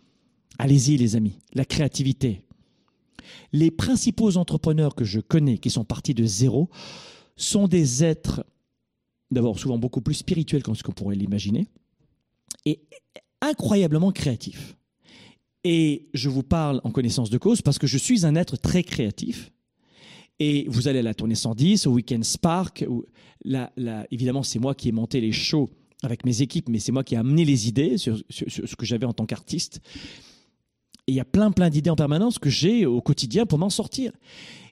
[0.57, 2.46] Allez-y les amis, la créativité.
[3.53, 6.69] Les principaux entrepreneurs que je connais qui sont partis de zéro
[7.35, 8.45] sont des êtres
[9.31, 11.67] d'abord souvent beaucoup plus spirituels que ce qu'on pourrait l'imaginer
[12.65, 12.81] et
[13.41, 14.75] incroyablement créatifs.
[15.63, 18.83] Et je vous parle en connaissance de cause parce que je suis un être très
[18.83, 19.51] créatif.
[20.39, 22.85] Et vous allez à la tournée 110, au Weekend Spark.
[22.87, 23.05] Où,
[24.11, 25.69] évidemment, c'est moi qui ai monté les shows
[26.03, 29.05] avec mes équipes, mais c'est moi qui ai amené les idées sur, ce que j'avais
[29.05, 29.81] en tant qu'artiste.
[31.07, 33.69] Et il y a plein, plein d'idées en permanence que j'ai au quotidien pour m'en
[33.69, 34.11] sortir.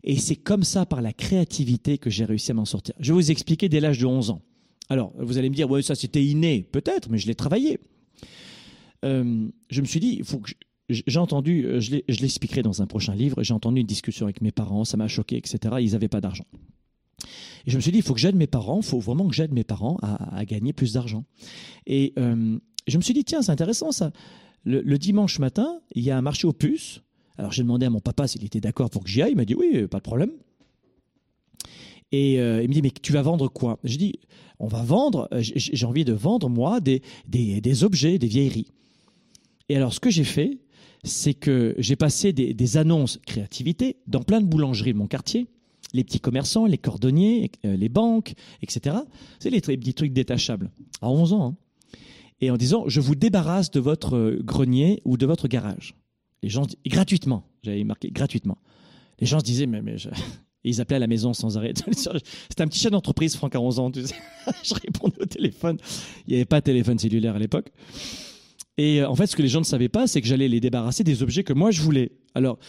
[0.03, 2.93] Et c'est comme ça, par la créativité, que j'ai réussi à m'en sortir.
[2.99, 4.41] Je vais vous expliquer dès l'âge de 11 ans.
[4.89, 7.79] Alors, vous allez me dire, ça c'était inné, peut-être, mais je l'ai travaillé.
[9.03, 10.51] Euh, je me suis dit, faut que
[10.89, 14.51] j'ai entendu, euh, je l'expliquerai dans un prochain livre, j'ai entendu une discussion avec mes
[14.51, 15.75] parents, ça m'a choqué, etc.
[15.79, 16.45] Ils n'avaient pas d'argent.
[17.65, 19.33] Et je me suis dit, il faut que j'aide mes parents, il faut vraiment que
[19.33, 21.25] j'aide mes parents à, gagner plus d'argent.
[21.88, 24.11] Et euh, je me suis dit, tiens, c'est intéressant ça.
[24.66, 27.01] Le, dimanche matin, il y a un marché aux puces.
[27.38, 29.32] Alors j'ai demandé à mon papa s'il était d'accord pour que j'y aille.
[29.32, 30.32] Il m'a dit, oui, pas de problème.
[32.11, 33.80] Et euh, il me dit, mais tu vas vendre quoi?
[33.84, 34.20] Je dis,
[34.59, 38.68] on va vendre, j'ai envie de vendre, moi, des, des, des objets, des vieilleries.
[39.70, 40.59] Et alors, ce que j'ai fait,
[41.05, 45.47] c'est que j'ai passé des, annonces créativité dans plein de boulangeries de mon quartier,
[45.93, 48.97] les petits commerçants, les cordonniers, euh, les banques, etc.
[49.39, 51.45] C'est les petits trucs détachables, à 11 ans.
[51.45, 51.55] Hein.
[52.41, 55.95] Et en disant, je vous débarrasse de votre euh, grenier ou de votre garage.
[56.43, 58.57] Les gens, gratuitement, j'avais marqué gratuitement.
[59.19, 59.95] Les gens se disaient, mais, mais
[60.63, 61.73] ils appelaient à la maison sans arrêt.
[61.91, 63.91] C'était un petit chef d'entreprise, Franck, à 11 ans.
[64.63, 65.77] je répondais au téléphone.
[66.27, 67.71] Il n'y avait pas de téléphone cellulaire à l'époque.
[68.77, 70.59] Et euh, en fait, ce que les gens ne savaient pas, c'est que j'allais les
[70.59, 72.11] débarrasser des objets que moi je voulais.
[72.33, 72.59] Alors,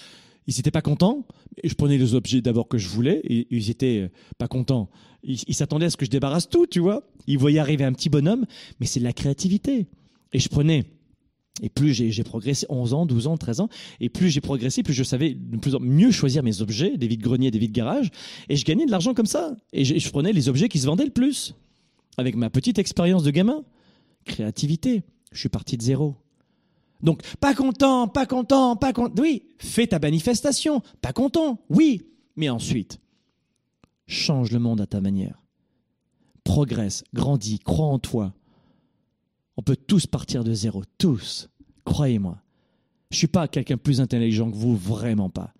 [0.46, 1.26] ils n'étaient pas contents.
[1.64, 3.20] Je prenais les objets d'abord que je voulais.
[3.24, 4.90] Et ils étaient euh, pas contents.
[5.22, 7.02] Ils s'attendaient à ce que je débarrasse tout, tu vois.
[7.26, 8.46] Ils voyaient arriver un petit bonhomme,
[8.78, 9.88] mais c'est de la créativité.
[10.32, 10.84] Et je prenais.
[11.62, 13.68] Et plus j'ai progressé, 11 ans, 12 ans, 13 ans,
[13.98, 17.08] et plus j'ai progressé, plus je savais de plus en mieux choisir mes objets, des
[17.08, 18.10] vides-greniers, des vides-garages,
[18.50, 19.56] et je gagnais de l'argent comme ça.
[19.72, 21.54] Et je, je prenais les objets qui se vendaient le plus,
[22.18, 23.64] avec ma petite expérience de gamin.
[24.26, 25.02] Créativité.
[25.32, 26.14] Je suis parti de zéro.
[27.02, 29.14] Donc, pas content, pas content, pas content.
[29.20, 30.82] Oui, fais ta manifestation.
[31.00, 32.06] Pas content, oui.
[32.36, 33.00] Mais ensuite,
[34.06, 35.42] change le monde à ta manière.
[36.44, 38.34] Progresse, grandis, crois en toi.
[39.56, 41.48] On peut tous partir de zéro, tous.
[41.84, 42.38] Croyez-moi.
[43.10, 45.54] Je suis pas quelqu'un plus intelligent que vous, vraiment pas.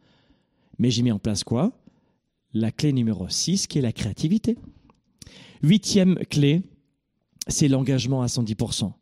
[0.78, 1.72] Mais j'ai mis en place quoi?
[2.52, 4.58] La clé numéro 6, qui est la créativité.
[5.62, 6.62] Huitième clé,
[7.48, 8.92] c'est l'engagement à 110%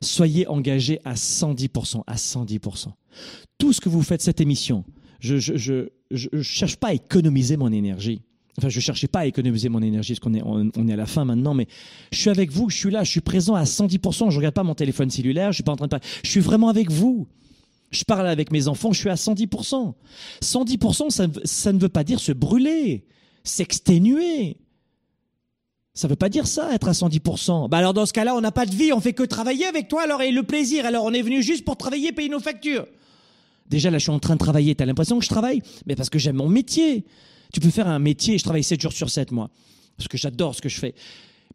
[0.00, 2.86] soyez engagés à 110%, à 110%.
[3.58, 4.84] Tout ce que vous faites cette émission,
[5.20, 5.34] je
[6.10, 8.22] ne cherche pas à économiser mon énergie.
[8.58, 11.06] Enfin, je cherchais pas à économiser mon énergie parce qu'on est, on, est à la
[11.06, 11.68] fin maintenant, mais
[12.10, 14.30] je suis avec vous, je suis là, je suis présent à 110%.
[14.30, 16.06] Je regarde pas mon téléphone cellulaire, je suis pas en train de parler.
[16.24, 17.28] Je suis vraiment avec vous.
[17.90, 19.94] Je parle avec mes enfants, je suis à 110%.
[20.42, 23.06] 110%, ça, ça ne veut pas dire se brûler,
[23.44, 24.56] s'exténuer.
[25.98, 27.68] Ça veut pas dire ça, être à 110%.
[27.68, 29.88] Bah alors dans ce cas-là, on n'a pas de vie, on fait que travailler avec
[29.88, 30.86] toi, alors et le plaisir.
[30.86, 32.86] Alors on est venu juste pour travailler, payer nos factures.
[33.68, 34.76] Déjà là, je suis en train de travailler.
[34.76, 35.60] T'as l'impression que je travaille?
[35.86, 37.04] Mais parce que j'aime mon métier.
[37.52, 39.50] Tu peux faire un métier, je travaille 7 jours sur 7, moi.
[39.96, 40.94] Parce que j'adore ce que je fais.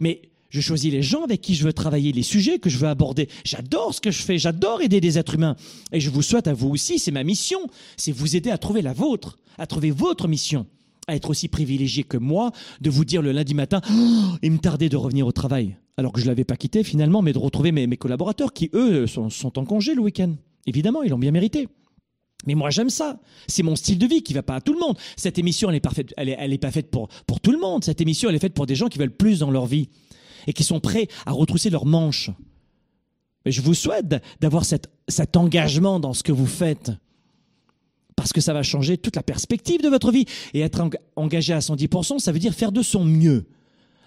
[0.01, 0.23] Mais
[0.53, 3.27] Je choisis les gens avec qui je veux travailler, les sujets que je veux aborder.
[3.43, 5.55] J'adore ce que je fais, j'adore aider des êtres humains.
[5.91, 7.57] Et je vous souhaite à vous aussi, c'est ma mission,
[7.97, 10.67] c'est vous aider à trouver la vôtre, à trouver votre mission,
[11.07, 12.51] à être aussi privilégié que moi,
[12.81, 15.77] de vous dire le lundi matin, Oh, il me tardait de revenir au travail.
[15.97, 19.59] Alors que je l'avais pas quitté finalement, mais de retrouver mes, collaborateurs qui, eux, sont,
[19.59, 20.33] en congé le week-end.
[20.65, 21.67] Évidemment, ils l'ont bien mérité.
[22.45, 23.19] Mais moi, j'aime ça.
[23.47, 24.97] C'est mon style de vie qui va pas à tout le monde.
[25.15, 27.83] Cette émission, elle est pas faite pour, pour tout le monde.
[27.83, 29.89] Cette émission, elle est faite pour des gens qui veulent plus dans leur vie
[30.47, 32.31] et qui sont prêts à retrousser leurs manches.
[33.45, 36.91] Je vous souhaite d'avoir cet engagement dans ce que vous faites.
[38.23, 40.23] Parce que ça va changer toute la perspective de votre vie.
[40.53, 43.47] Et être eng- engagé à 110%, ça veut dire faire de son mieux.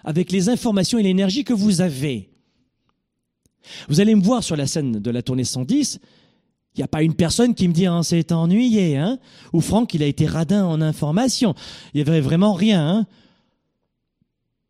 [0.03, 2.31] Avec les informations et l'énergie que vous avez.
[3.87, 5.99] Vous allez me voir sur la scène de la tournée 110.
[6.73, 9.19] Il n'y a pas une personne qui me dit hein, c'est ennuyé, hein
[9.53, 11.53] Ou Franck, il a été radin en information.
[11.93, 13.05] Il n'y avait vraiment rien, hein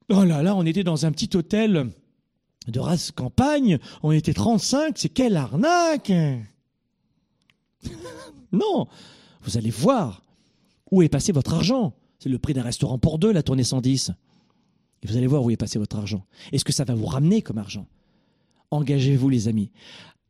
[0.10, 1.90] Oh là là, on était dans un petit hôtel
[2.68, 3.80] de race campagne.
[4.04, 4.98] On était 35.
[4.98, 6.12] C'est quelle arnaque
[8.52, 8.88] Non,
[9.48, 10.24] vous allez voir
[10.92, 11.94] où est passé votre argent.
[12.20, 14.12] C'est le prix d'un restaurant pour deux, la tournée 110.
[15.02, 16.26] Et vous allez voir où est passé votre argent.
[16.52, 17.88] Est-ce que ça va vous ramener comme argent?
[18.72, 19.72] Engagez-vous, les amis.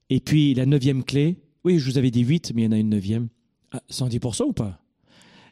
[0.10, 2.72] Et puis, la neuvième clé, oui, je vous avais dit 8, mais il y en
[2.74, 3.30] a une neuvième.
[3.72, 4.80] Ah, 110% ou pas?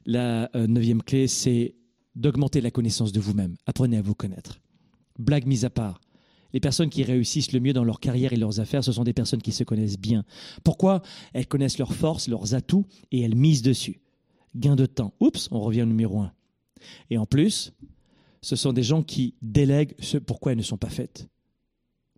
[0.05, 1.75] La euh, neuvième clé, c'est
[2.15, 3.55] d'augmenter la connaissance de vous-même.
[3.65, 4.59] Apprenez à vous connaître.
[5.17, 5.99] Blague mise à part.
[6.55, 9.11] Les personnes qui réussissent le mieux dans leur carrière et leurs affaires, ce sont des
[9.11, 10.23] personnes qui se connaissent bien.
[10.63, 11.01] Pourquoi
[11.33, 13.99] Elles connaissent leurs forces, leurs atouts, et elles misent dessus?
[14.55, 15.13] Gain de temps.
[15.19, 16.31] Oups, on revient au numéro 1.
[17.09, 17.73] Et en plus,
[18.41, 21.27] ce sont des gens qui délèguent ce pourquoi elles ne sont pas faites.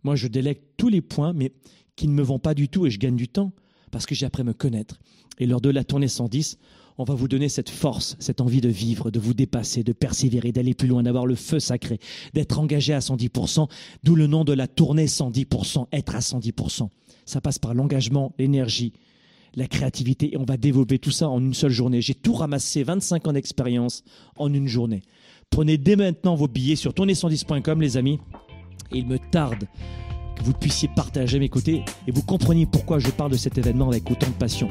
[0.04, 1.52] Moi, je délègue tous les points, mais
[1.96, 3.50] qui ne me vont pas du tout et je gagne du temps
[3.90, 5.00] parce que j'ai appris à me connaître.
[5.38, 6.58] Et lors de la tournée 110,
[6.98, 10.50] on va vous donner cette force, cette envie de vivre, de vous dépasser, de persévérer,
[10.50, 12.00] d'aller plus loin, d'avoir le feu sacré,
[12.34, 13.68] d'être engagé à 110%,
[14.02, 16.88] d'où le nom de la tournée 110%, être à 110%.
[17.24, 18.92] Ça passe par l'engagement, l'énergie,
[19.54, 22.02] la créativité, et on va développer tout ça en une seule journée.
[22.02, 24.02] J'ai tout ramassé, 25 ans d'expérience
[24.36, 25.02] en une journée.
[25.50, 28.18] Prenez dès maintenant vos billets sur tournée110.com, les amis.
[28.92, 29.68] Il me tarde
[30.38, 33.88] que vous puissiez partager mes côtés et vous compreniez pourquoi je parle de cet événement
[33.88, 34.68] avec autant de passion.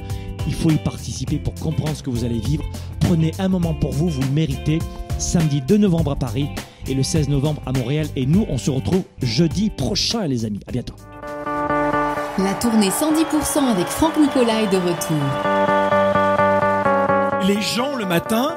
[0.48, 2.64] Il faut y participer pour comprendre ce que vous allez vivre.
[3.02, 4.80] Prenez un moment pour vous, vous le méritez.
[5.18, 6.48] Samedi 2 novembre à Paris
[6.88, 8.08] et le 16 novembre à Montréal.
[8.16, 10.60] Et nous, on se retrouve jeudi prochain, les amis.
[10.68, 10.96] À bientôt.
[12.40, 15.18] La tournée 110% avec Franck Nicolas est de retour.
[17.48, 18.56] Les gens, le matin,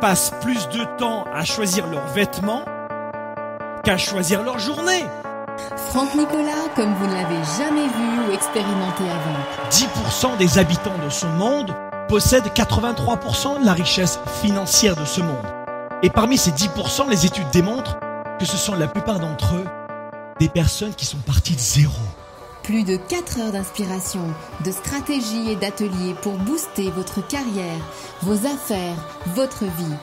[0.00, 2.64] passent plus de temps à choisir leurs vêtements
[3.82, 5.04] qu'à choisir leur journée.
[5.90, 9.70] Franck Nicolas, comme vous ne l'avez jamais vu ou expérimenté avant.
[9.70, 11.74] 10% des habitants de ce monde
[12.08, 15.46] possèdent 83% de la richesse financière de ce monde.
[16.02, 17.98] Et parmi ces 10%, les études démontrent
[18.38, 19.64] que ce sont la plupart d'entre eux
[20.38, 21.92] des personnes qui sont parties de zéro.
[22.62, 24.22] Plus de 4 heures d'inspiration,
[24.64, 27.80] de stratégie et d'ateliers pour booster votre carrière,
[28.22, 28.96] vos affaires,
[29.34, 29.96] votre vie.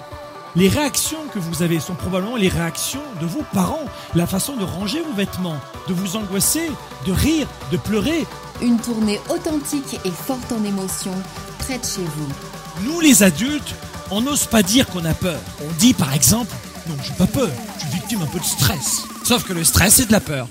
[0.55, 4.63] Les réactions que vous avez sont probablement les réactions de vos parents, la façon de
[4.63, 6.69] ranger vos vêtements, de vous angoisser,
[7.07, 8.27] de rire, de pleurer.
[8.61, 11.15] Une tournée authentique et forte en émotions,
[11.57, 12.85] près de chez vous.
[12.85, 13.73] Nous les adultes,
[14.11, 15.39] on n'ose pas dire qu'on a peur.
[15.67, 16.53] On dit par exemple,
[16.87, 19.05] non, j'ai pas peur, je suis victime un peu de stress.
[19.23, 20.47] Sauf que le stress, c'est de la peur.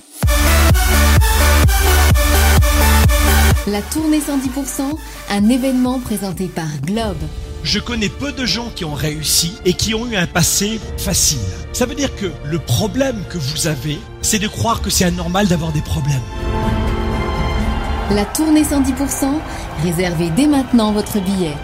[3.69, 4.99] La tournée 110%,
[5.31, 7.23] un événement présenté par Globe.
[7.65, 11.39] Je connais peu de gens qui ont réussi et qui ont eu un passé facile.
[11.73, 15.47] Ça veut dire que le problème que vous avez, c'est de croire que c'est anormal
[15.47, 16.21] d'avoir des problèmes.
[18.11, 19.39] La tournée 110%,
[19.85, 21.55] réservez dès maintenant votre billet.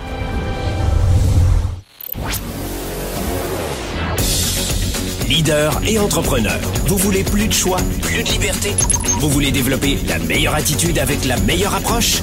[5.29, 8.73] Leader et entrepreneur, vous voulez plus de choix, plus de liberté?
[9.19, 12.23] Vous voulez développer la meilleure attitude avec la meilleure approche?